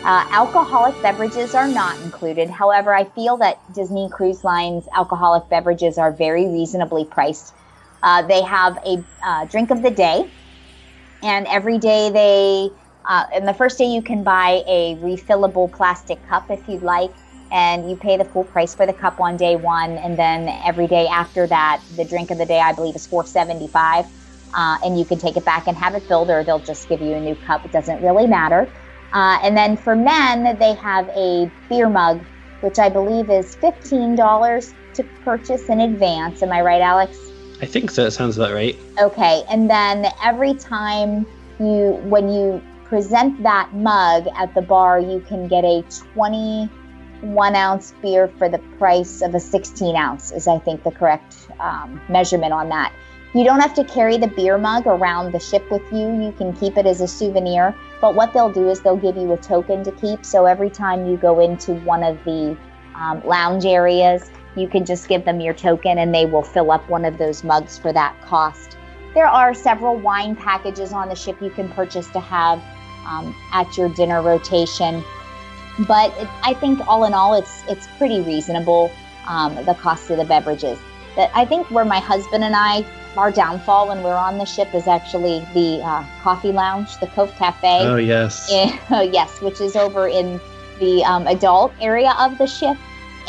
[0.04, 2.50] Uh, alcoholic beverages are not included.
[2.50, 7.54] However, I feel that Disney Cruise Line's alcoholic beverages are very reasonably priced
[8.04, 10.26] uh, they have a uh, drink of the day,
[11.22, 12.70] and every day they,
[13.06, 17.12] uh, and the first day you can buy a refillable plastic cup if you'd like,
[17.52, 20.88] and you pay the full price for the cup on day one, and then every
[20.88, 24.06] day after that, the drink of the day I believe is four seventy five,
[24.54, 27.02] uh, and you can take it back and have it filled, or they'll just give
[27.02, 27.66] you a new cup.
[27.66, 28.70] It doesn't really matter.
[29.14, 32.24] Uh, and then for men, they have a beer mug,
[32.62, 36.42] which I believe is fifteen dollars to purchase in advance.
[36.44, 37.18] Am I right, Alex?
[37.62, 38.06] I think so.
[38.06, 38.76] It sounds about right.
[39.00, 39.44] Okay.
[39.50, 41.26] And then every time
[41.60, 45.84] you, when you present that mug at the bar, you can get a
[47.22, 51.48] 21 ounce beer for the price of a 16 ounce, is I think the correct
[51.60, 52.92] um, measurement on that.
[53.34, 56.22] You don't have to carry the beer mug around the ship with you.
[56.22, 57.76] You can keep it as a souvenir.
[58.02, 60.26] But what they'll do is they'll give you a token to keep.
[60.26, 62.58] So every time you go into one of the
[62.96, 66.90] um, lounge areas, you can just give them your token and they will fill up
[66.90, 68.78] one of those mugs for that cost.
[69.14, 72.62] There are several wine packages on the ship you can purchase to have
[73.06, 75.04] um, at your dinner rotation.
[75.80, 78.92] But it, I think all in all, it's it's pretty reasonable
[79.28, 80.78] um, the cost of the beverages.
[81.16, 82.86] That I think where my husband and I
[83.18, 87.34] our downfall when we're on the ship is actually the uh, coffee lounge, the Cove
[87.36, 87.86] Cafe.
[87.86, 88.50] Oh yes.
[88.52, 88.70] In,
[89.14, 90.40] yes, which is over in
[90.80, 92.78] the um, adult area of the ship.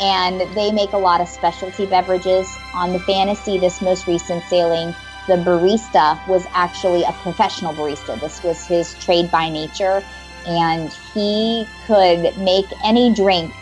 [0.01, 2.47] And they make a lot of specialty beverages.
[2.73, 4.95] On the Fantasy, this most recent sailing,
[5.27, 8.19] the barista was actually a professional barista.
[8.19, 10.03] This was his trade by nature.
[10.45, 13.53] And he could make any drink,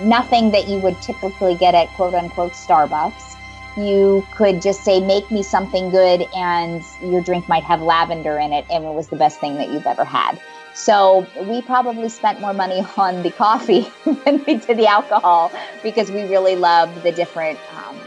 [0.00, 3.36] nothing that you would typically get at quote unquote Starbucks.
[3.76, 8.52] You could just say, make me something good, and your drink might have lavender in
[8.52, 10.40] it, and it was the best thing that you've ever had.
[10.74, 13.86] So we probably spent more money on the coffee
[14.24, 17.98] than we did the alcohol because we really loved the different um,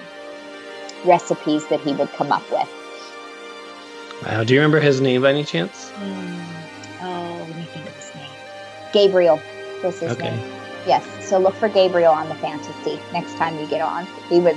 [1.06, 2.70] recipes that he would come up with.
[4.24, 4.44] Wow.
[4.44, 5.92] Do you remember his name by any chance?
[5.92, 6.43] Mm.
[8.94, 9.42] Gabriel
[9.84, 10.30] was his Okay.
[10.32, 10.40] name.
[10.88, 11.04] Yes.
[11.22, 14.08] So look for Gabriel on the fantasy next time you get on.
[14.30, 14.56] He was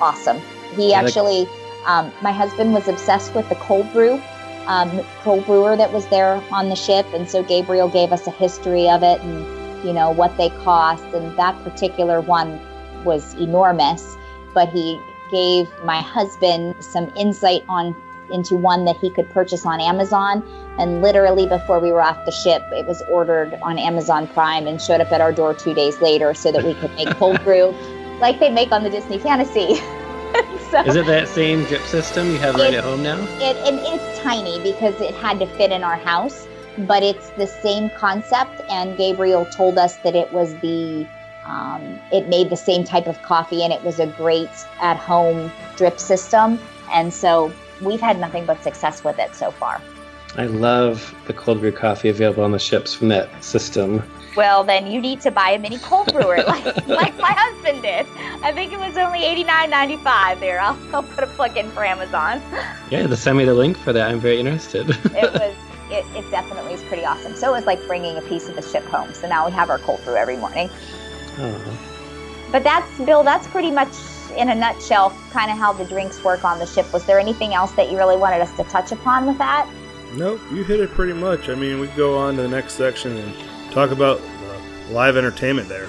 [0.00, 0.40] awesome.
[0.76, 1.48] He actually,
[1.86, 4.20] um, my husband was obsessed with the cold brew,
[4.66, 4.90] um,
[5.22, 8.88] cold brewer that was there on the ship, and so Gabriel gave us a history
[8.88, 12.60] of it and you know what they cost, and that particular one
[13.04, 14.16] was enormous.
[14.54, 14.98] But he
[15.30, 17.94] gave my husband some insight on
[18.30, 20.42] into one that he could purchase on Amazon.
[20.78, 24.80] And literally before we were off the ship, it was ordered on Amazon Prime and
[24.80, 27.74] showed up at our door two days later so that we could make cold brew
[28.20, 29.76] like they make on the Disney Fantasy.
[30.70, 33.18] so Is it that same drip system you have right at home now?
[33.40, 36.46] it, and it's tiny because it had to fit in our house,
[36.78, 38.60] but it's the same concept.
[38.68, 41.06] And Gabriel told us that it was the,
[41.44, 45.50] um, it made the same type of coffee and it was a great at home
[45.76, 46.58] drip system.
[46.92, 49.80] And so we've had nothing but success with it so far.
[50.36, 54.02] I love the cold brew coffee available on the ships from that system.
[54.36, 58.06] Well, then you need to buy a mini cold brewer like, like my husband did.
[58.42, 60.38] I think it was only eighty nine ninety five.
[60.38, 62.42] There, I'll, I'll put a plug in for Amazon.
[62.90, 64.08] Yeah, to send me the link for that.
[64.08, 64.90] I'm very interested.
[64.90, 65.56] It was,
[65.90, 67.34] it, it definitely is pretty awesome.
[67.34, 69.12] So it was like bringing a piece of the ship home.
[69.14, 70.68] So now we have our cold brew every morning.
[71.38, 71.78] oh.
[72.52, 73.22] But that's Bill.
[73.22, 73.92] That's pretty much
[74.32, 76.92] in a nutshell, kind of how the drinks work on the ship.
[76.92, 79.68] Was there anything else that you really wanted us to touch upon with that?
[80.14, 81.48] Nope, you hit it pretty much.
[81.48, 83.34] I mean, we could go on to the next section and
[83.70, 84.58] talk about uh,
[84.90, 85.88] live entertainment there.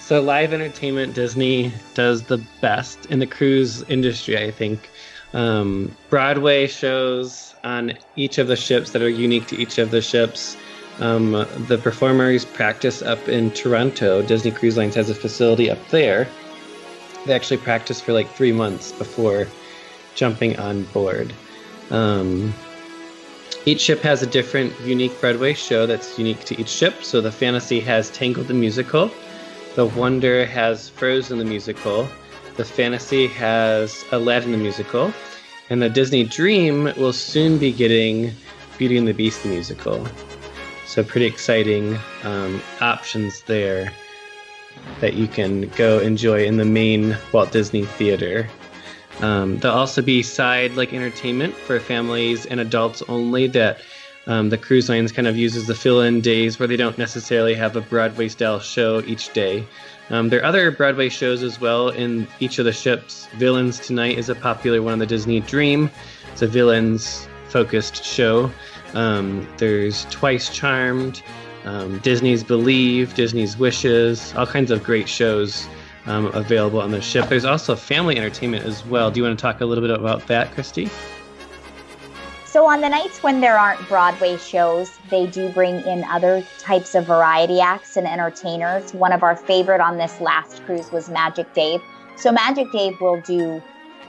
[0.00, 4.90] So live entertainment, Disney does the best in the cruise industry, I think.
[5.32, 10.02] Um, Broadway shows on each of the ships that are unique to each of the
[10.02, 10.56] ships.
[10.98, 11.32] Um,
[11.68, 14.22] the performers practice up in Toronto.
[14.22, 16.28] Disney Cruise Lines has a facility up there.
[17.26, 19.46] They actually practice for like three months before
[20.14, 21.32] jumping on board.
[21.90, 22.52] Um,
[23.64, 27.04] each ship has a different, unique Broadway show that's unique to each ship.
[27.04, 29.10] So the Fantasy has Tangled the musical.
[29.76, 32.08] The Wonder has Frozen the musical.
[32.56, 35.12] The Fantasy has Aladdin the musical.
[35.70, 38.32] And the Disney Dream will soon be getting
[38.78, 40.06] Beauty and the Beast the musical.
[40.86, 43.92] So, pretty exciting um, options there
[45.00, 48.48] that you can go enjoy in the main Walt Disney Theater.
[49.20, 53.80] Um, there'll also be side like entertainment for families and adults only that
[54.26, 57.74] um, the cruise lines kind of uses the fill-in days where they don't necessarily have
[57.76, 59.66] a Broadway style show each day.
[60.10, 63.26] Um, there are other Broadway shows as well in each of the ships.
[63.36, 65.90] Villains Tonight is a popular one on the Disney Dream.
[66.32, 68.50] It's a villains focused show.
[68.94, 71.22] Um, there's Twice Charmed,
[71.64, 75.68] um, Disney's Believe, Disney's Wishes, all kinds of great shows
[76.06, 77.28] um, available on the ship.
[77.28, 79.10] There's also family entertainment as well.
[79.10, 80.90] Do you want to talk a little bit about that, Christy?
[82.52, 86.94] So on the nights when there aren't Broadway shows, they do bring in other types
[86.94, 88.92] of variety acts and entertainers.
[88.92, 91.80] One of our favorite on this last cruise was Magic Dave.
[92.16, 93.62] So Magic Dave will do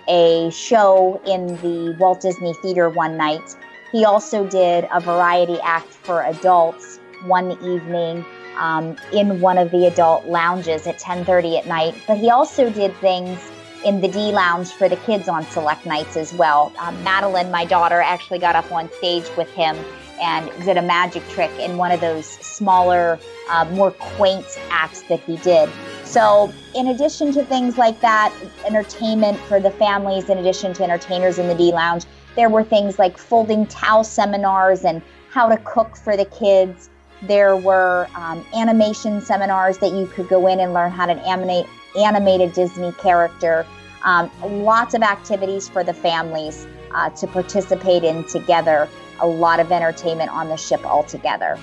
[0.10, 3.56] a show in the Walt Disney Theater one night.
[3.94, 6.93] He also did a variety act for adults
[7.26, 8.26] one evening
[8.58, 11.96] um, in one of the adult lounges at 10:30 at night.
[12.08, 13.52] But he also did things
[13.86, 16.72] in the D lounge for the kids on select nights as well.
[16.80, 19.78] Um, Madeline, my daughter, actually got up on stage with him
[20.22, 23.20] and did a magic trick in one of those smaller,
[23.50, 25.70] uh, more quaint acts that he did.
[26.06, 28.34] So, in addition to things like that,
[28.66, 32.06] entertainment for the families, in addition to entertainers in the D lounge,
[32.36, 36.90] there were things like folding towel seminars and how to cook for the kids.
[37.24, 41.66] There were um, animation seminars that you could go in and learn how to animate
[41.96, 43.66] animate a Disney character.
[44.04, 48.90] Um, lots of activities for the families uh, to participate in together.
[49.22, 51.58] A lot of entertainment on the ship altogether.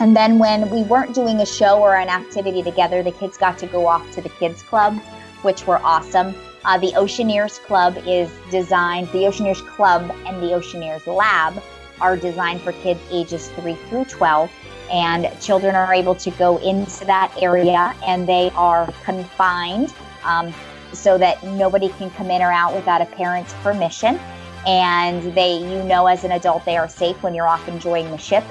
[0.00, 3.58] And then when we weren't doing a show or an activity together, the kids got
[3.58, 4.98] to go off to the kids club,
[5.42, 6.34] which were awesome.
[6.64, 11.62] Uh, the Oceaneers Club is designed, the Oceaneers Club and the Oceaneers Lab
[12.04, 14.50] are designed for kids ages 3 through 12.
[14.92, 19.94] And children are able to go into that area and they are confined
[20.24, 20.52] um,
[20.92, 24.20] so that nobody can come in or out without a parent's permission.
[24.66, 28.18] And they, you know, as an adult, they are safe when you're off enjoying the
[28.18, 28.44] ship.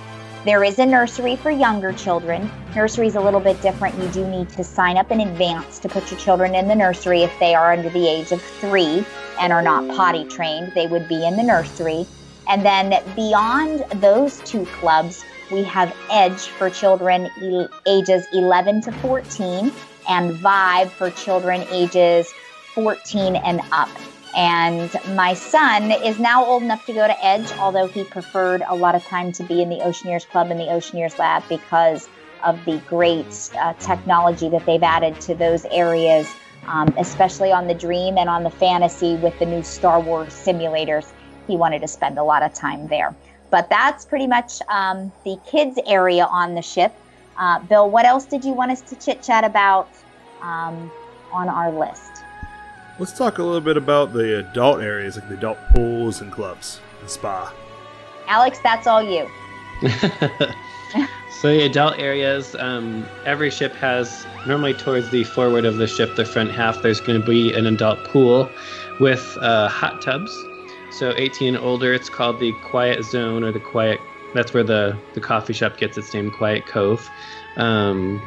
[0.43, 2.51] There is a nursery for younger children.
[2.75, 3.97] Nursery is a little bit different.
[3.97, 7.21] You do need to sign up in advance to put your children in the nursery
[7.21, 9.05] if they are under the age of three
[9.39, 10.73] and are not potty trained.
[10.73, 12.05] They would be in the nursery.
[12.47, 17.29] And then beyond those two clubs, we have Edge for children
[17.85, 19.71] ages 11 to 14
[20.09, 22.31] and Vibe for children ages
[22.73, 23.89] 14 and up.
[24.35, 28.75] And my son is now old enough to go to Edge, although he preferred a
[28.75, 32.09] lot of time to be in the Oceaneers Club and the Oceaneers Lab because
[32.43, 36.27] of the great uh, technology that they've added to those areas,
[36.67, 41.05] um, especially on the Dream and on the Fantasy with the new Star Wars simulators.
[41.47, 43.15] He wanted to spend a lot of time there.
[43.49, 46.93] But that's pretty much um, the kids' area on the ship.
[47.37, 49.89] Uh, Bill, what else did you want us to chit chat about
[50.41, 50.91] um,
[51.31, 52.23] on our list?
[52.99, 56.79] Let's talk a little bit about the adult areas, like the adult pools and clubs
[57.01, 57.51] and spa.
[58.27, 59.27] Alex, that's all you.
[61.41, 66.15] so the adult areas, um, every ship has normally towards the forward of the ship,
[66.15, 66.81] the front half.
[66.81, 68.49] There's going to be an adult pool
[68.99, 70.31] with uh, hot tubs.
[70.93, 73.99] So 18 and older, it's called the Quiet Zone or the Quiet.
[74.35, 77.09] That's where the the coffee shop gets its name, Quiet Cove.
[77.57, 78.21] Um,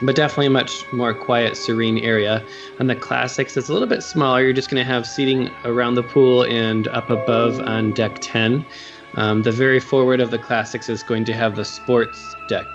[0.00, 2.44] but definitely a much more quiet, serene area.
[2.78, 4.42] On the classics, it's a little bit smaller.
[4.42, 8.64] You're just going to have seating around the pool and up above on deck 10.
[9.14, 12.66] Um, the very forward of the classics is going to have the sports deck,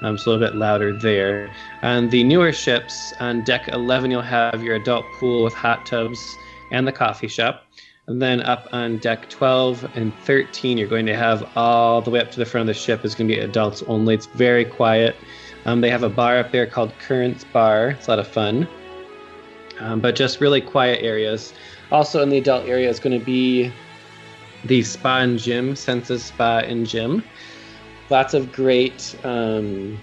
[0.00, 1.52] um, so a little bit louder there.
[1.82, 6.38] On the newer ships, on deck 11, you'll have your adult pool with hot tubs
[6.70, 7.66] and the coffee shop.
[8.08, 12.20] And then up on deck 12 and 13, you're going to have all the way
[12.20, 14.14] up to the front of the ship is going to be adults only.
[14.14, 15.14] It's very quiet.
[15.66, 17.90] Um, they have a bar up there called Currents Bar.
[17.90, 18.66] It's a lot of fun,
[19.78, 21.54] um, but just really quiet areas.
[21.92, 23.72] Also, in the adult area is going to be
[24.64, 27.22] the spa and gym, Senses Spa and Gym.
[28.10, 29.96] Lots of great um,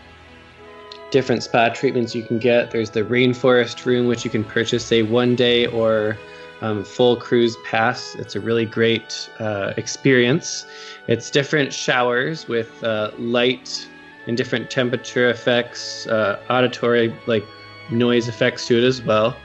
[1.12, 2.72] different spa treatments you can get.
[2.72, 6.18] There's the rainforest room, which you can purchase, say, one day or
[6.62, 8.16] um, full cruise pass.
[8.16, 10.66] It's a really great uh, experience.
[11.08, 13.88] It's different showers with uh, light
[14.28, 17.46] and different temperature effects, uh, auditory like
[17.92, 19.36] noise effects to it as well.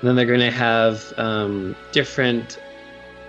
[0.00, 2.60] And then they're going to have um, different,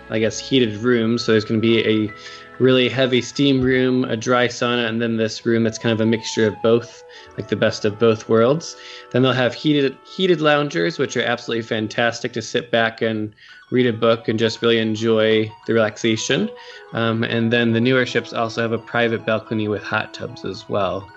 [0.09, 1.23] I guess, heated rooms.
[1.23, 2.13] So there's going to be a
[2.59, 6.05] really heavy steam room, a dry sauna, and then this room that's kind of a
[6.05, 7.03] mixture of both,
[7.37, 8.75] like the best of both worlds.
[9.11, 13.33] Then they'll have heated heated loungers, which are absolutely fantastic to sit back and
[13.71, 16.49] read a book and just really enjoy the relaxation.
[16.93, 20.67] Um, and then the newer ships also have a private balcony with hot tubs as
[20.67, 21.09] well.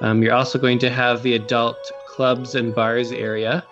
[0.00, 1.78] Um, you're also going to have the adult
[2.08, 3.64] clubs and bars area.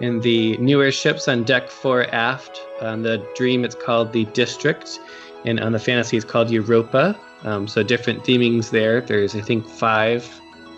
[0.00, 5.00] In the newer ships on deck four aft, on the Dream, it's called the District,
[5.44, 7.18] and on the Fantasy, it's called Europa.
[7.44, 9.00] Um, so different themings there.
[9.00, 10.28] There's, I think, five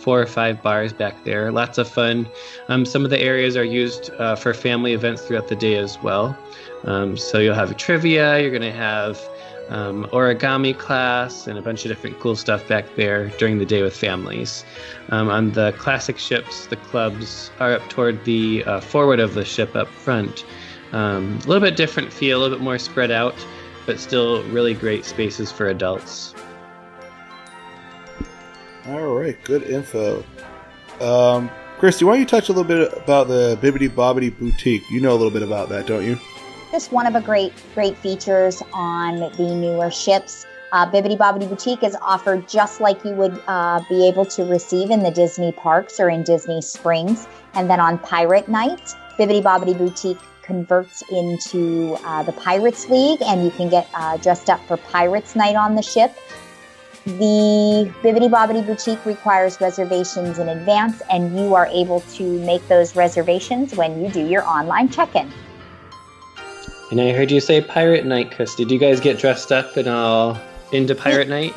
[0.00, 1.52] four or five bars back there.
[1.52, 2.26] Lots of fun.
[2.68, 6.02] Um, some of the areas are used uh, for family events throughout the day as
[6.02, 6.36] well.
[6.84, 9.20] Um, so you'll have trivia, you're going to have
[9.68, 13.82] um, origami class, and a bunch of different cool stuff back there during the day
[13.82, 14.64] with families.
[15.10, 19.44] Um, on the classic ships, the clubs are up toward the uh, forward of the
[19.44, 20.44] ship up front.
[20.92, 23.36] Um, a little bit different feel, a little bit more spread out,
[23.86, 26.34] but still really great spaces for adults.
[28.86, 30.24] All right, good info.
[31.00, 34.82] Um, Christy, why don't you touch a little bit about the Bibbidi Bobbidi Boutique?
[34.90, 36.18] You know a little bit about that, don't you?
[36.70, 40.46] Just one of the great, great features on the newer ships.
[40.72, 44.90] Uh, Bibbidi Bobbidi Boutique is offered just like you would uh, be able to receive
[44.90, 47.26] in the Disney parks or in Disney Springs.
[47.54, 50.20] And then on Pirate Night, Bibbidi Bobbidi Boutique
[50.50, 55.36] converts into uh, the Pirates League, and you can get uh, dressed up for Pirates
[55.36, 56.12] Night on the ship.
[57.04, 62.96] The Bibbidi Bobbidi Boutique requires reservations in advance, and you are able to make those
[62.96, 65.30] reservations when you do your online check in.
[66.90, 68.64] And I heard you say Pirate Night, Christy.
[68.64, 70.36] Did you guys get dressed up and all
[70.72, 71.54] into Pirate Night?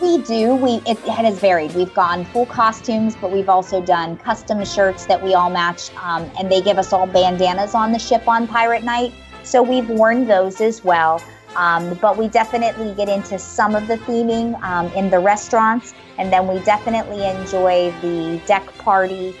[0.00, 0.54] We do.
[0.54, 1.74] We it, it, has varied.
[1.74, 6.30] We've gone full costumes, but we've also done custom shirts that we all match, um,
[6.38, 9.12] and they give us all bandanas on the ship on Pirate Night.
[9.44, 11.22] So we've worn those as well.
[11.56, 16.32] Um, but we definitely get into some of the theming um, in the restaurants, and
[16.32, 19.36] then we definitely enjoy the deck party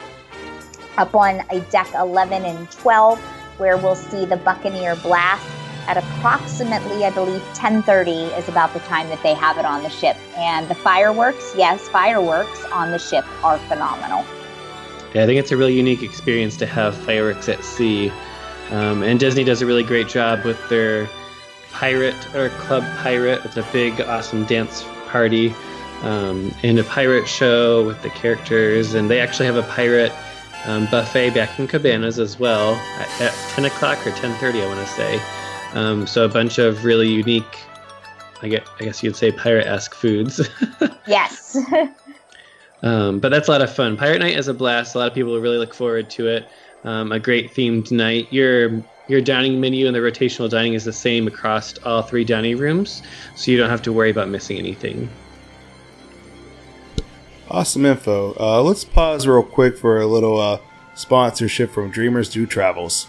[0.96, 3.18] up on a deck 11 and 12
[3.58, 5.44] where we'll see the Buccaneer Blast
[5.86, 9.90] at approximately, I believe, 10:30 is about the time that they have it on the
[9.90, 10.16] ship.
[10.36, 14.24] And the fireworks, yes, fireworks on the ship are phenomenal.
[15.14, 18.12] Yeah, I think it's a really unique experience to have fireworks at sea.
[18.70, 21.08] Um, and Disney does a really great job with their
[21.70, 23.44] pirate or club pirate.
[23.44, 25.54] It's a big, awesome dance party
[26.02, 28.94] um, and a pirate show with the characters.
[28.94, 30.12] And they actually have a pirate
[30.64, 34.80] um, buffet back in Cabanas as well at, at 10 o'clock or 10:30, I want
[34.80, 35.43] to say.
[35.74, 37.58] Um, so a bunch of really unique,
[38.42, 40.48] I guess, I guess you'd say pirate-esque foods.
[41.06, 41.58] yes.
[42.82, 43.96] um, but that's a lot of fun.
[43.96, 44.94] Pirate Night is a blast.
[44.94, 46.48] A lot of people really look forward to it.
[46.84, 48.32] Um, a great themed night.
[48.32, 52.56] Your your dining menu and the rotational dining is the same across all three dining
[52.56, 53.02] rooms,
[53.36, 55.10] so you don't have to worry about missing anything.
[57.50, 58.34] Awesome info.
[58.38, 60.58] Uh, let's pause real quick for a little uh,
[60.94, 63.08] sponsorship from Dreamers Do Travels.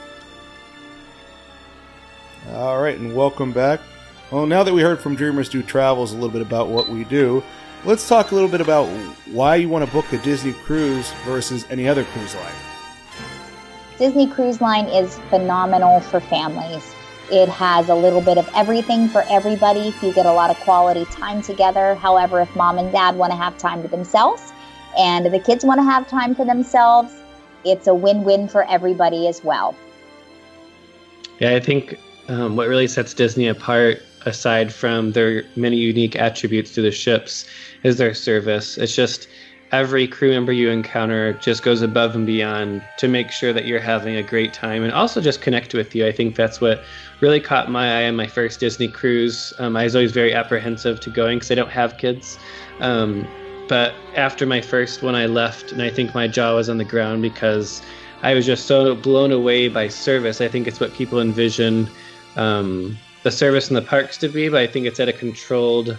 [2.54, 3.80] All right, and welcome back.
[4.30, 7.06] Well, now that we heard from Dreamers Do Travels a little bit about what we
[7.06, 7.42] do,
[7.86, 8.88] let's talk a little bit about
[9.32, 12.56] why you want to book a Disney cruise versus any other cruise line.
[13.98, 16.94] Disney Cruise Line is phenomenal for families.
[17.32, 19.94] It has a little bit of everything for everybody.
[20.02, 21.96] You get a lot of quality time together.
[21.96, 24.52] However, if mom and dad want to have time to themselves
[24.98, 27.14] and the kids want to have time for themselves,
[27.64, 29.74] it's a win win for everybody as well.
[31.40, 31.98] Yeah, I think
[32.28, 37.46] um, what really sets Disney apart, aside from their many unique attributes to the ships,
[37.84, 38.78] is their service.
[38.78, 39.28] It's just
[39.72, 43.82] every crew member you encounter just goes above and beyond to make sure that you're
[43.82, 46.06] having a great time and also just connect with you.
[46.08, 46.84] I think that's what
[47.20, 49.54] really caught my eye on my first Disney cruise.
[49.60, 52.38] Um, I was always very apprehensive to going because I don't have kids.
[52.80, 53.28] Um,
[53.68, 56.86] but after my first one, I left, and I think my jaw was on the
[56.86, 57.82] ground because
[58.24, 60.40] I was just so blown away by service.
[60.40, 61.90] I think it's what people envision
[62.38, 62.98] um,
[63.28, 65.98] the service in the parks to be, but I think it's at a controlled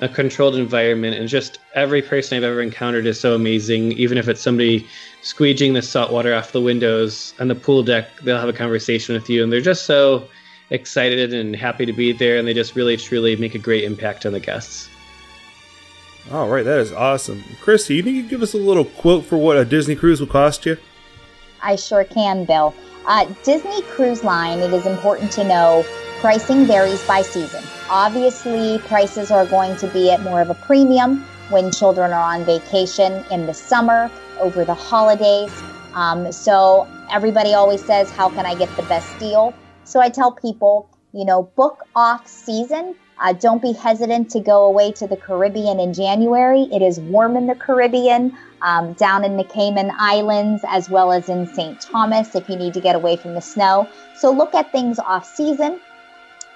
[0.00, 3.92] a controlled environment and just every person I've ever encountered is so amazing.
[3.92, 4.86] Even if it's somebody
[5.22, 9.14] squeegeeing the salt water off the windows on the pool deck, they'll have a conversation
[9.14, 10.28] with you and they're just so
[10.70, 14.26] excited and happy to be there and they just really truly make a great impact
[14.26, 14.90] on the guests.
[16.30, 17.42] All right, that is awesome.
[17.60, 20.20] Christy, you think you could give us a little quote for what a Disney cruise
[20.20, 20.76] will cost you?
[21.62, 22.74] I sure can, Bill.
[23.04, 25.84] Uh, Disney Cruise Line, it is important to know
[26.20, 27.62] pricing varies by season.
[27.90, 32.44] Obviously, prices are going to be at more of a premium when children are on
[32.44, 35.52] vacation in the summer, over the holidays.
[35.94, 39.52] Um, so everybody always says, How can I get the best deal?
[39.84, 42.94] So I tell people, you know, book off season.
[43.18, 46.68] Uh, don't be hesitant to go away to the Caribbean in January.
[46.72, 51.28] It is warm in the Caribbean, um, down in the Cayman Islands, as well as
[51.28, 51.80] in St.
[51.80, 53.88] Thomas if you need to get away from the snow.
[54.14, 55.80] So look at things off season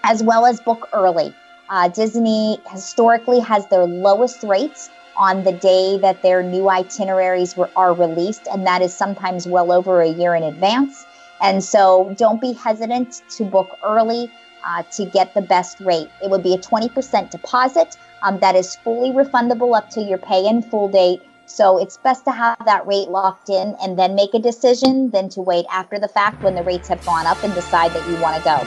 [0.05, 1.35] as well as book early.
[1.69, 7.71] Uh, Disney historically has their lowest rates on the day that their new itineraries were,
[7.75, 11.05] are released, and that is sometimes well over a year in advance.
[11.41, 14.31] And so don't be hesitant to book early
[14.65, 16.09] uh, to get the best rate.
[16.23, 20.47] It would be a 20% deposit um, that is fully refundable up to your pay
[20.47, 21.23] in full date.
[21.47, 25.29] So it's best to have that rate locked in and then make a decision than
[25.31, 28.21] to wait after the fact when the rates have gone up and decide that you
[28.21, 28.59] want to go.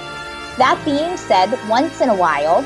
[0.57, 2.65] That being said, once in a while,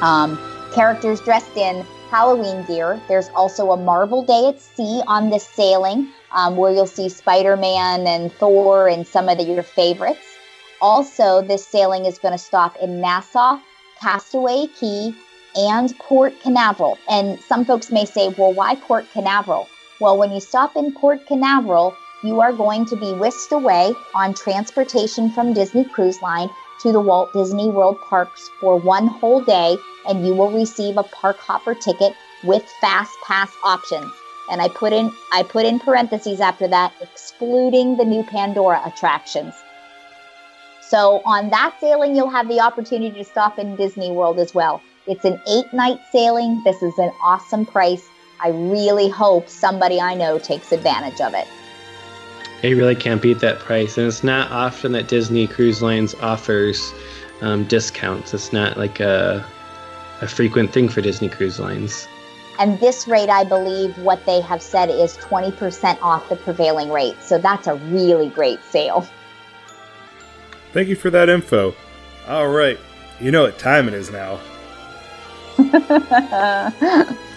[0.00, 0.38] um,
[0.72, 2.98] characters dressed in Halloween gear.
[3.06, 7.58] There's also a Marvel Day at Sea on this sailing, um, where you'll see Spider
[7.58, 10.24] Man and Thor and some of the, your favorites.
[10.80, 13.58] Also, this sailing is going to stop in Nassau,
[14.04, 15.14] Castaway Cay,
[15.56, 16.98] and Port Canaveral.
[17.08, 19.66] And some folks may say, well, why Port Canaveral?
[19.98, 24.34] Well, when you stop in Port Canaveral, you are going to be whisked away on
[24.34, 26.50] transportation from Disney Cruise Line
[26.82, 31.02] to the Walt Disney World parks for one whole day, and you will receive a
[31.04, 34.12] park hopper ticket with fast pass options.
[34.50, 39.54] And I put in I put in parentheses after that, excluding the new Pandora attractions.
[40.88, 44.82] So on that sailing, you'll have the opportunity to stop in Disney World as well.
[45.06, 46.62] It's an eight night sailing.
[46.64, 48.06] This is an awesome price.
[48.40, 51.46] I really hope somebody I know takes advantage of it.
[52.62, 56.92] You really can't beat that price, and it's not often that Disney Cruise Lines offers
[57.42, 58.32] um, discounts.
[58.32, 59.44] It's not like a
[60.20, 62.08] a frequent thing for Disney Cruise Lines.
[62.58, 67.16] And this rate, I believe, what they have said is 20% off the prevailing rate.
[67.20, 69.06] So that's a really great sale.
[70.74, 71.74] Thank you for that info.
[72.26, 72.78] All right.
[73.20, 74.40] You know what time it is now.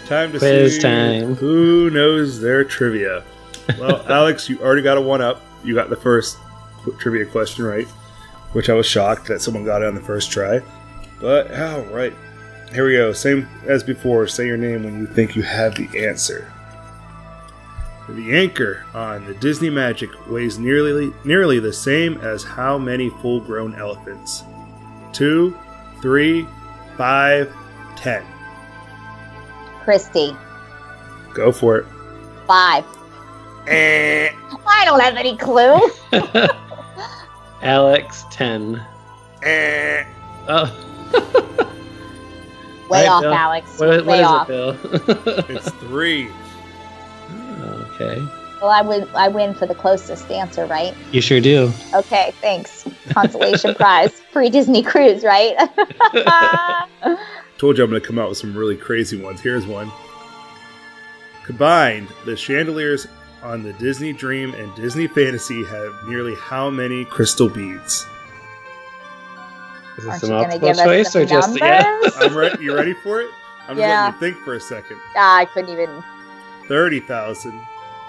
[0.07, 1.35] time to Quiz see time.
[1.35, 3.23] who knows their trivia.
[3.79, 5.41] Well, Alex, you already got a one up.
[5.63, 6.37] You got the first
[6.81, 7.85] qu- trivia question right,
[8.53, 10.61] which I was shocked that someone got it on the first try.
[11.21, 12.13] But all right,
[12.73, 13.13] here we go.
[13.13, 14.25] Same as before.
[14.27, 16.51] Say your name when you think you have the answer.
[18.09, 23.75] The anchor on the Disney Magic weighs nearly nearly the same as how many full-grown
[23.75, 24.43] elephants?
[25.11, 25.57] Two,
[26.01, 26.47] three,
[26.95, 27.51] five,
[27.97, 28.23] ten.
[29.83, 30.35] Christy,
[31.33, 31.85] Go for it.
[32.47, 32.85] five.
[33.67, 34.29] Eh.
[34.67, 35.79] I don't have any clue.
[37.61, 38.81] Alex, 10.
[39.43, 40.03] Eh.
[40.47, 41.65] Oh,
[42.89, 43.33] Way Right, off, Bill?
[43.33, 43.79] Alex.
[43.79, 44.49] what, what Way is off.
[44.49, 44.53] it,
[45.05, 45.43] Bill?
[45.57, 46.29] It's three.
[47.63, 48.21] Okay.
[48.61, 49.07] Well, I win.
[49.13, 50.93] I win for the closest answer, right?
[51.11, 51.71] You sure do.
[51.93, 52.87] Okay, thanks.
[53.09, 55.55] Consolation prize, free Disney cruise, right?
[57.59, 59.41] Told you I'm going to come out with some really crazy ones.
[59.41, 59.91] Here's one.
[61.43, 63.07] Combined, the chandeliers
[63.43, 68.05] on the Disney Dream and Disney Fantasy have nearly how many crystal beads?
[69.97, 71.61] Is this an a gonna multiple give us choice some or just numbers?
[71.61, 72.09] yeah?
[72.17, 72.63] I'm ready.
[72.63, 73.29] You ready for it?
[73.67, 74.05] I'm just Yeah.
[74.05, 74.97] letting you think for a second.
[75.15, 76.03] Ah, I couldn't even.
[76.67, 77.59] 30,000,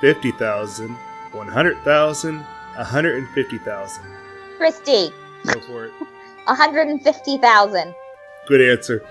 [0.01, 0.89] 50,000,
[1.33, 4.05] 100,000, 150,000.
[4.57, 5.11] Christy,
[5.45, 5.93] Go for it.
[6.45, 7.95] 150,000.
[8.47, 9.05] Good answer.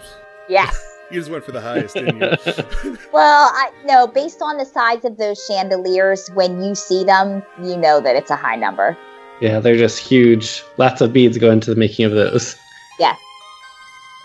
[0.49, 0.83] Yes.
[1.09, 2.97] You just went for the highest, didn't you?
[3.13, 7.77] Well, I no, based on the size of those chandeliers, when you see them, you
[7.77, 8.97] know that it's a high number.
[9.39, 10.65] Yeah, they're just huge.
[10.75, 12.57] Lots of beads go into the making of those.
[12.99, 13.17] Yes.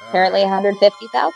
[0.08, 1.32] Apparently 150,000.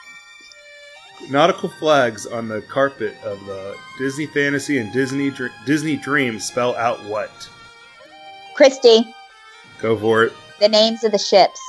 [1.31, 6.77] Nautical flags on the carpet of the Disney Fantasy and Disney Dr- Disney Dream spell
[6.77, 7.49] out what?
[8.55, 9.15] Christy,
[9.81, 10.33] Go for it.
[10.61, 11.61] the names of the ships.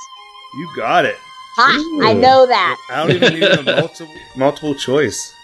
[0.54, 1.16] You got it.
[1.56, 2.06] Ha!
[2.08, 2.76] I know that.
[2.90, 5.34] I don't even need a multiple multiple choice.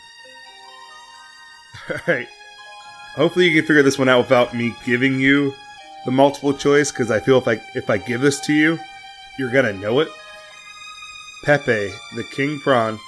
[1.90, 2.28] All right.
[3.16, 5.54] Hopefully you can figure this one out without me giving you
[6.04, 8.78] the multiple choice because I feel if I if I give this to you,
[9.38, 10.08] you're gonna know it.
[11.44, 12.98] Pepe, the King Prawn,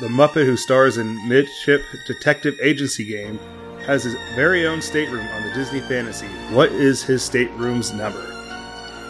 [0.00, 3.38] the the Muppet who stars in Midship Detective Agency game,
[3.86, 6.26] has his very own stateroom on the Disney Fantasy.
[6.52, 8.20] What is his stateroom's number?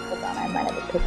[0.08, 0.98] Hold on, I might have a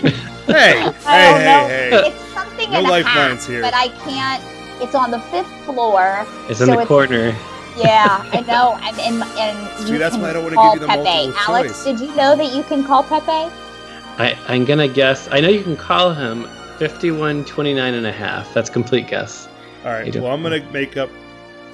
[0.00, 0.20] picture.
[0.46, 1.90] Hey, hey, hey, hey!
[2.08, 3.62] It's something No in a lifelines half, here.
[3.62, 4.42] but I can't.
[4.82, 6.26] It's on the fifth floor.
[6.50, 7.34] It's in So the it's- corner.
[7.78, 8.78] Yeah, I know.
[8.82, 10.92] And and, and See, you that's can why I don't wanna call give you the
[10.92, 11.02] Pepe.
[11.28, 11.84] multiple Alex, choice.
[11.84, 13.50] did you know that you can call Pepe?
[14.18, 15.28] I, I'm gonna guess.
[15.32, 16.46] I know you can call him
[16.78, 18.52] 51, 29 and a half.
[18.54, 19.48] That's complete guess.
[19.84, 20.12] All You right.
[20.12, 21.10] don't- Well, I'm gonna make up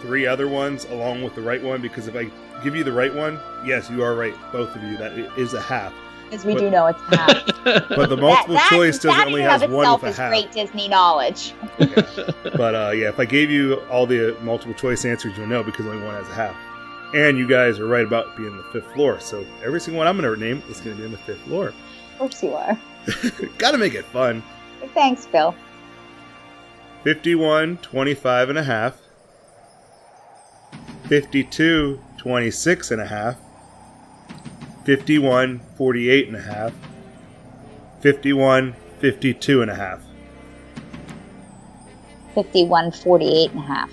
[0.03, 2.29] three other ones along with the right one because if I
[2.63, 4.97] give you the right one, yes, you are right, both of you.
[4.97, 5.93] That is a half.
[6.29, 7.45] Because we But- do know it's half.
[7.65, 10.09] But the multiple that, that, choice doesn't that only in and has one itself with
[10.09, 10.31] a is half.
[10.31, 11.53] great Disney knowledge.
[12.57, 15.87] But uh, yeah, if I gave you all the multiple choice answers, you'll know because
[15.87, 16.55] only one has a half.
[17.15, 19.19] And you guys are right about being the fifth floor.
[19.21, 21.69] So every single one I'm gonna name is gonna be in the fifth floor.
[21.69, 22.79] Of course you are.
[23.59, 24.43] Gotta make it fun.
[24.95, 25.55] Thanks, Phil.
[27.05, 29.01] 51, 25 and a half.
[31.09, 33.37] 52, 26 and a half.
[34.85, 36.73] 51 48 and a half,
[38.01, 40.03] 51 52 and a half.
[42.35, 43.91] 51, 48 and a half.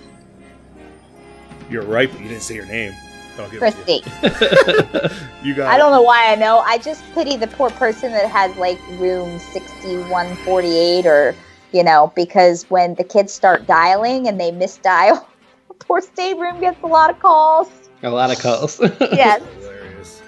[1.69, 2.93] You're right, but you didn't say your name.
[3.39, 4.01] I'll give it Christy.
[4.05, 5.09] you.
[5.43, 6.59] You got I don't know why I know.
[6.59, 11.35] I just pity the poor person that has like room 6148 or,
[11.71, 15.25] you know, because when the kids start dialing and they misdial,
[15.79, 17.69] poor stateroom gets a lot of calls.
[18.03, 18.79] A lot of calls.
[18.99, 19.41] Yes.
[19.55, 20.21] Hilarious.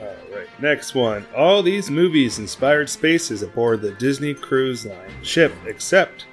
[0.00, 1.24] All right, next one.
[1.36, 6.26] All these movies inspired spaces aboard the Disney Cruise Line ship, except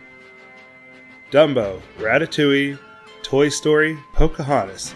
[1.32, 2.80] Dumbo, Ratatouille,
[3.28, 4.95] Toy Story, Pocahontas.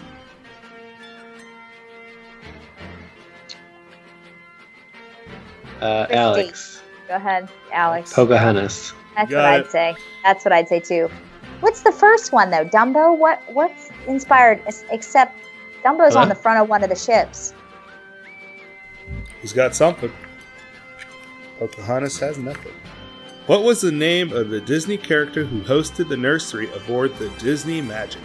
[5.82, 6.80] uh, Alex.
[7.08, 8.14] Go ahead, Alex.
[8.14, 8.94] Pocahontas.
[9.16, 9.70] That's Got what I'd it.
[9.70, 9.94] say.
[10.24, 11.10] That's what I'd say too.
[11.60, 12.64] What's the first one though?
[12.64, 13.14] Dumbo?
[13.18, 15.36] What what's inspired except
[15.84, 17.52] Dumbo's on the front of one of the ships.
[19.42, 20.10] He's got something.
[21.58, 22.72] Pocahontas has nothing.
[23.46, 27.80] What was the name of the Disney character who hosted the nursery aboard the Disney
[27.80, 28.22] Magic?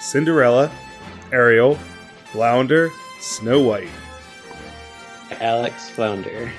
[0.00, 0.70] Cinderella,
[1.32, 1.78] Ariel,
[2.26, 3.88] Flounder, Snow White.
[5.40, 6.52] Alex Flounder.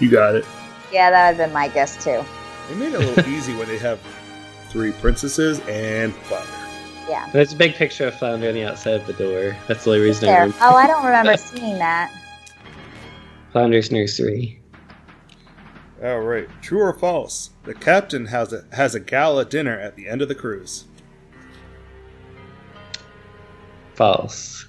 [0.00, 0.44] You got it.
[0.92, 2.24] Yeah, that would have been my guess too.
[2.68, 4.00] They made it a little easy when they have
[4.70, 6.48] three princesses and Flounder.
[7.08, 7.30] Yeah.
[7.32, 9.56] There's a big picture of Flounder on the outside of the door.
[9.68, 10.56] That's the only reason I remember.
[10.60, 12.12] Oh, I don't remember seeing that.
[13.52, 14.60] Flounder's nursery.
[16.04, 16.48] All right.
[16.60, 17.48] True or false?
[17.62, 20.84] The captain has a has a gala dinner at the end of the cruise.
[23.94, 24.66] False.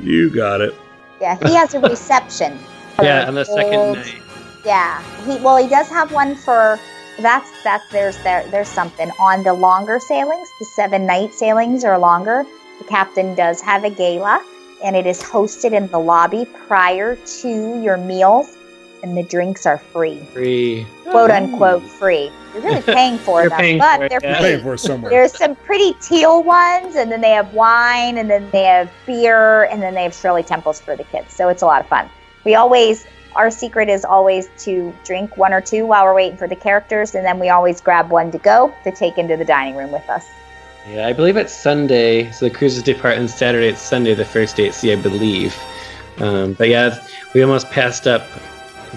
[0.00, 0.74] You got it.
[1.20, 2.58] Yeah, he has a reception.
[2.96, 4.22] for Yeah, on the second night.
[4.64, 6.80] Yeah, he well, he does have one for
[7.18, 11.98] that's that's there's there there's something on the longer sailings, the seven night sailings or
[11.98, 12.46] longer.
[12.78, 14.42] The captain does have a gala,
[14.82, 18.56] and it is hosted in the lobby prior to your meals,
[19.04, 20.86] and the drinks are free, Free.
[21.02, 22.32] quote unquote free.
[22.54, 24.38] You're really paying for You're them, paying but for it, they're yeah.
[24.38, 24.48] free.
[24.48, 25.10] Paying for it somewhere.
[25.10, 29.64] There's some pretty teal ones, and then they have wine, and then they have beer,
[29.64, 31.34] and then they have Shirley Temples for the kids.
[31.34, 32.08] So it's a lot of fun.
[32.44, 36.48] We always, our secret is always to drink one or two while we're waiting for
[36.48, 39.76] the characters, and then we always grab one to go to take into the dining
[39.76, 40.26] room with us.
[40.88, 42.30] Yeah, I believe it's Sunday.
[42.30, 43.68] So the cruises depart on Saturday.
[43.68, 45.54] It's Sunday, the first day at sea, I believe.
[46.18, 48.26] Um, but yeah, we almost passed up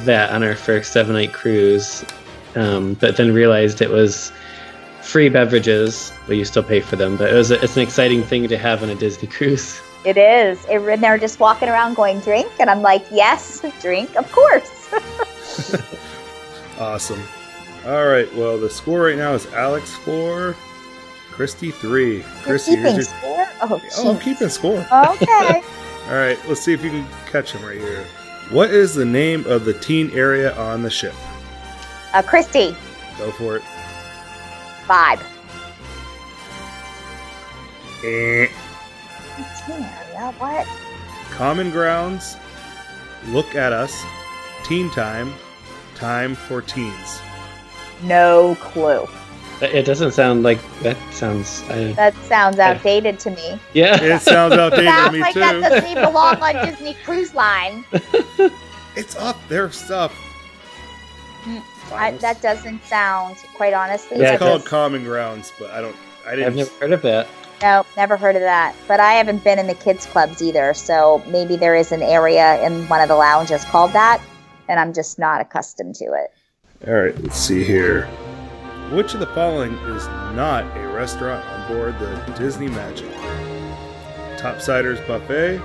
[0.05, 2.03] that on our first seven night cruise,
[2.55, 4.31] um, but then realized it was
[5.01, 6.11] free beverages.
[6.27, 8.57] Well, you still pay for them, but it was a, it's an exciting thing to
[8.57, 9.81] have on a Disney cruise.
[10.05, 10.63] It is.
[10.65, 14.89] It, and they're just walking around going, drink, and I'm like, yes, drink, of course.
[16.79, 17.21] Awesome.
[17.87, 18.31] All right.
[18.35, 20.55] Well, the score right now is Alex four,
[21.31, 22.17] Christy three.
[22.17, 23.47] You're Christy, keeping here's your- score?
[23.63, 24.79] Oh, Oh, I'm keeping score.
[24.91, 25.61] Okay.
[26.07, 26.37] All right.
[26.47, 28.05] Let's see if you can catch him right here.
[28.49, 31.13] What is the name of the teen area on the ship?
[32.13, 32.75] uh, Christy,
[33.17, 33.61] Go for it.
[34.85, 35.19] vibe.
[38.05, 38.47] Eh.
[39.65, 40.65] Teen area, what?
[41.31, 42.37] Common grounds.
[43.27, 43.93] Look at us.
[44.63, 45.33] Teen time.
[45.95, 47.19] Time for teens.
[48.03, 49.07] No clue.
[49.61, 51.63] It it doesn't sound like that sounds.
[51.69, 53.59] I, That sounds outdated to me.
[53.73, 54.01] yeah.
[54.01, 55.39] It sounds outdated to Sounds me like too.
[55.39, 57.83] that doesn't even belong on Disney Cruise Line.
[58.95, 60.11] It's up their stuff.
[61.43, 64.17] Mm, I, that doesn't sound, quite honestly.
[64.17, 65.95] Yeah, It's that called does- common grounds, but I don't.
[66.25, 67.27] I I've never heard of that.
[67.61, 68.73] no, never heard of that.
[68.87, 72.59] But I haven't been in the kids' clubs either, so maybe there is an area
[72.65, 74.19] in one of the lounges called that,
[74.67, 76.33] and I'm just not accustomed to it.
[76.87, 78.09] All right, let's see here.
[78.91, 83.11] Which of the following is not a restaurant on board the Disney Magic?
[84.37, 85.59] Topsiders Buffet,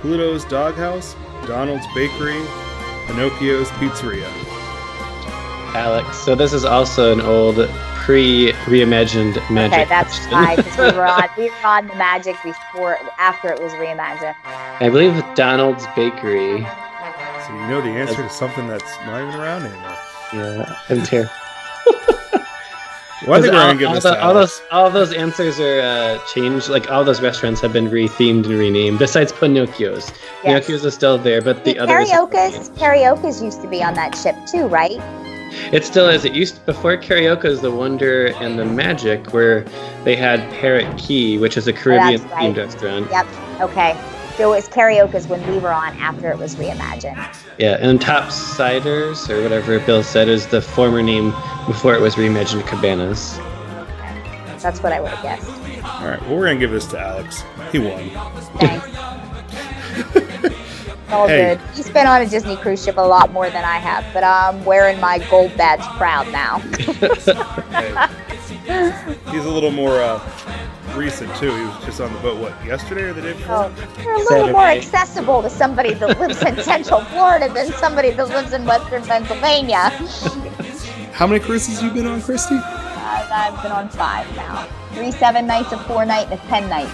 [0.00, 1.14] Pluto's Doghouse,
[1.46, 2.38] Donald's Bakery,
[3.06, 4.28] Pinocchio's Pizzeria.
[5.74, 6.18] Alex.
[6.18, 7.66] So this is also an old
[8.04, 9.72] pre-reimagined magic.
[9.72, 10.32] Okay, that's question.
[10.32, 14.34] why because we were on we were on the Magic before after it was reimagined.
[14.44, 16.58] I believe Donald's Bakery.
[17.46, 19.96] So you know the answer to something that's not even around anymore.
[20.34, 21.30] Yeah, I'm terrible.
[23.26, 25.58] Well, I think we're all, gonna give all this the- all those all those answers
[25.58, 26.68] are uh, changed.
[26.68, 28.98] Like all those restaurants have been rethemed and renamed.
[28.98, 30.10] Besides Pinocchio's,
[30.44, 30.66] Yes.
[30.66, 32.10] Pinocchio's is still there, but the See, others.
[32.10, 35.00] Carioca's Carioca's used to be on that ship too, right?
[35.72, 36.26] It still is.
[36.26, 39.64] It used before Carioca's the Wonder and the Magic, where
[40.04, 42.54] they had Parrot Cay, which is a Caribbean Oh, right.
[42.54, 43.10] themed restaurant.
[43.10, 43.26] Yep.
[43.62, 43.96] Okay.
[44.36, 47.16] So it was Carioca's when we were on after it was reimagined.
[47.58, 51.30] Yeah, and Topsiders or whatever Bill said is the former name
[51.66, 53.36] before it was reimagined Cabanas.
[53.36, 53.42] So
[54.60, 55.48] That's what I would have guessed.
[55.84, 57.44] All right, well, we're gonna give this to Alex.
[57.72, 58.10] He won.
[58.58, 58.86] Thanks.
[61.10, 61.54] All Hey.
[61.54, 61.60] good.
[61.74, 64.62] He's been on a Disney cruise ship a lot more than I have, but I'm
[64.66, 66.60] wearing my gold badge proud now.
[68.66, 69.16] Hey.
[69.30, 70.20] He's a little more uh,
[70.96, 71.54] recent too.
[71.54, 73.54] He was just on the boat what yesterday or the day before?
[73.70, 78.10] Oh, you're a little more accessible to somebody that lives in Central Florida than somebody
[78.10, 79.90] that lives in Western Pennsylvania.
[81.12, 82.56] How many cruises have you been on, Christy?
[82.56, 84.68] I've, I've been on five now.
[84.92, 86.88] Three seven nights, a four night, and a ten night.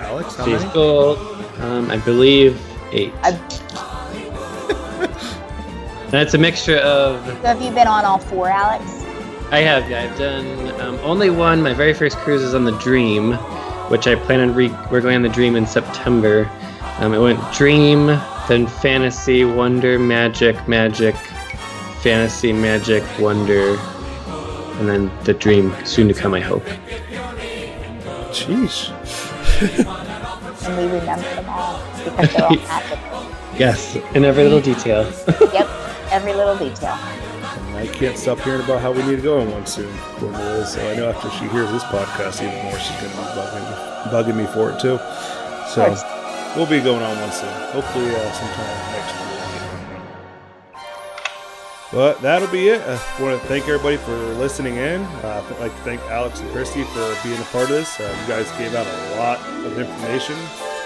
[0.00, 0.72] Alex, how She's many?
[0.72, 1.16] cool.
[1.58, 2.60] Um, I believe
[2.92, 3.12] eight.
[3.22, 3.40] I've,
[6.12, 7.24] And it's a mixture of.
[7.26, 9.01] so have you been on all four, Alex?
[9.52, 10.04] I have, yeah.
[10.04, 11.62] I've done um, only one.
[11.62, 13.32] My very first cruise is on the Dream,
[13.90, 14.54] which I plan on.
[14.54, 16.50] Re- we're going on the Dream in September.
[16.98, 18.06] Um, it went Dream,
[18.48, 21.14] then Fantasy, Wonder, Magic, Magic,
[22.00, 23.76] Fantasy, Magic, Wonder,
[24.78, 26.32] and then the Dream soon to come.
[26.32, 26.64] I hope.
[28.32, 28.88] Jeez.
[30.64, 33.26] And we remember them all because they're all magical.
[33.58, 35.02] Yes, in every little detail.
[35.52, 35.68] Yep,
[36.12, 36.96] every little detail.
[37.82, 39.92] I can't stop hearing about how we need to go on one soon.
[40.18, 40.74] Poor Liz.
[40.74, 44.04] So I know after she hears this podcast even more, she's going to be bugging,
[44.12, 44.98] bugging me for it too.
[45.66, 45.92] So
[46.54, 47.48] we'll be going on one soon.
[47.72, 49.22] Hopefully uh, sometime next year.
[51.90, 52.82] But that'll be it.
[52.82, 55.02] I want to thank everybody for listening in.
[55.02, 57.98] Uh, I'd like to thank Alex and Christy for being a part of this.
[57.98, 60.36] Uh, you guys gave out a lot of information.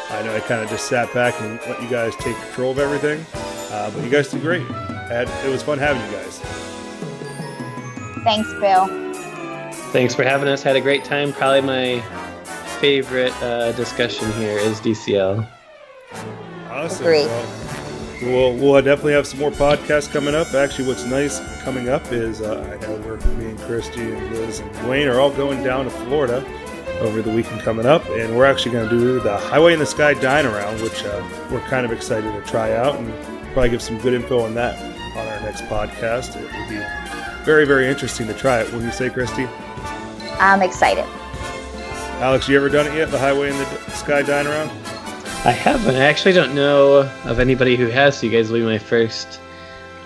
[0.09, 2.79] I know I kind of just sat back and let you guys take control of
[2.79, 3.27] everything,
[3.71, 4.67] uh, but you guys did great.
[5.09, 6.66] Had, it was fun having you guys.
[8.27, 8.89] Thanks, Bill.
[9.93, 10.61] Thanks for having us.
[10.61, 11.33] Had a great time.
[11.33, 12.01] Probably my
[12.81, 15.49] favorite uh, discussion here is DCL.
[16.68, 17.07] Awesome.
[17.07, 17.27] Agreed.
[17.27, 20.53] Well, we'll, we'll definitely have some more podcasts coming up.
[20.55, 24.59] Actually, what's nice coming up is uh, I know we're me and Christy and Liz
[24.59, 26.45] and Dwayne are all going down to Florida
[26.99, 29.87] over the weekend coming up, and we're actually going to do the Highway in the
[29.87, 31.22] Sky Dine Around, which uh,
[31.53, 33.12] we're kind of excited to try out and
[33.53, 34.77] probably give some good info on that
[35.16, 36.35] on our next podcast.
[36.35, 36.96] It would be
[37.47, 38.73] very, very interesting to try it.
[38.73, 39.47] Will you say, Christy?
[40.41, 41.05] I'm excited.
[42.21, 43.11] Alex, you ever done it yet?
[43.11, 44.69] The Highway in the D- Sky Dine Around?
[45.45, 45.95] I haven't.
[45.95, 48.19] I actually don't know of anybody who has.
[48.19, 49.39] So you guys will be my first,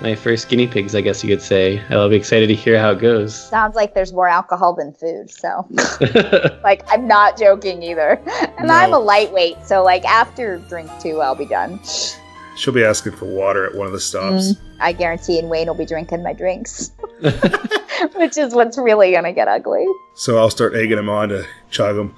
[0.03, 1.82] my first guinea pigs, I guess you could say.
[1.88, 3.34] I'll be excited to hear how it goes.
[3.49, 5.66] Sounds like there's more alcohol than food, so
[6.62, 8.20] like I'm not joking either.
[8.59, 8.74] And No.
[8.74, 11.80] I'm a lightweight, so like after drink two, I'll be done.
[12.57, 14.53] She'll be asking for water at one of the stops.
[14.53, 16.90] Mm, I guarantee, and Wayne will be drinking my drinks,
[18.14, 19.86] which is what's really gonna get ugly.
[20.14, 22.14] So I'll start egging him on to chug them.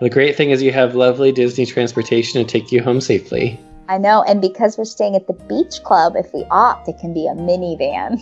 [0.00, 3.60] the great thing is you have lovely Disney transportation to take you home safely.
[3.88, 7.12] I know, and because we're staying at the beach club, if we opt, it can
[7.12, 8.18] be a minivan.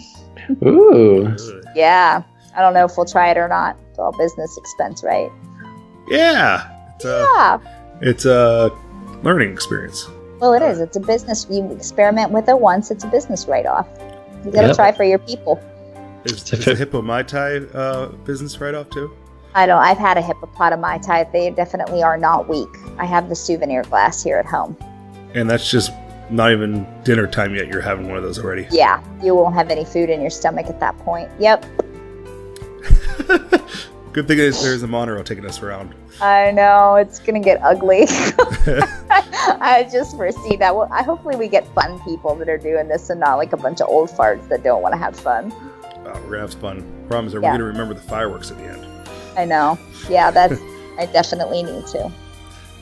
[0.66, 1.34] Ooh.
[1.76, 2.22] Yeah,
[2.56, 3.76] I don't know if we'll try it or not.
[3.90, 5.30] It's all business expense, right?
[6.08, 7.58] Yeah, it's a Yeah.
[8.00, 8.70] it's a
[9.22, 10.08] learning experience.
[10.42, 10.80] Well, it is.
[10.80, 11.46] It's a business.
[11.48, 12.90] You experiment with it once.
[12.90, 13.86] It's a business write-off.
[14.44, 14.76] You got to Yep.
[14.76, 15.62] try for your people.
[16.24, 19.12] Is, is the Hippo Mai Tai uh, business write-off too?
[19.54, 19.78] I don't.
[19.80, 21.28] I've had a HippopotoMai-Tai.
[21.32, 22.68] They definitely are not weak.
[22.98, 24.76] I have the souvenir glass here at home.
[25.34, 25.92] And that's just
[26.28, 27.68] not even dinner time yet.
[27.68, 28.66] You're having one of those already.
[28.72, 31.30] Yeah, you won't have any food in your stomach at that point.
[31.38, 31.64] Yep.
[34.12, 35.94] Good thing is there's a monorail taking us around.
[36.20, 38.06] I know it's gonna get ugly.
[38.08, 40.74] I just foresee that.
[40.74, 43.56] Well, I hopefully we get fun people that are doing this and not like a
[43.56, 45.50] bunch of old farts that don't want to have fun.
[45.52, 46.82] Uh, we're gonna have fun.
[47.08, 47.52] Problem is, are Yeah.
[47.52, 48.86] we gonna remember the fireworks at the end?
[49.36, 49.78] I know.
[50.08, 50.60] Yeah, that's.
[50.98, 52.02] I definitely need to.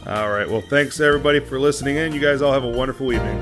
[0.07, 0.49] All right.
[0.49, 2.13] Well, thanks everybody for listening in.
[2.13, 3.39] You guys all have a wonderful evening.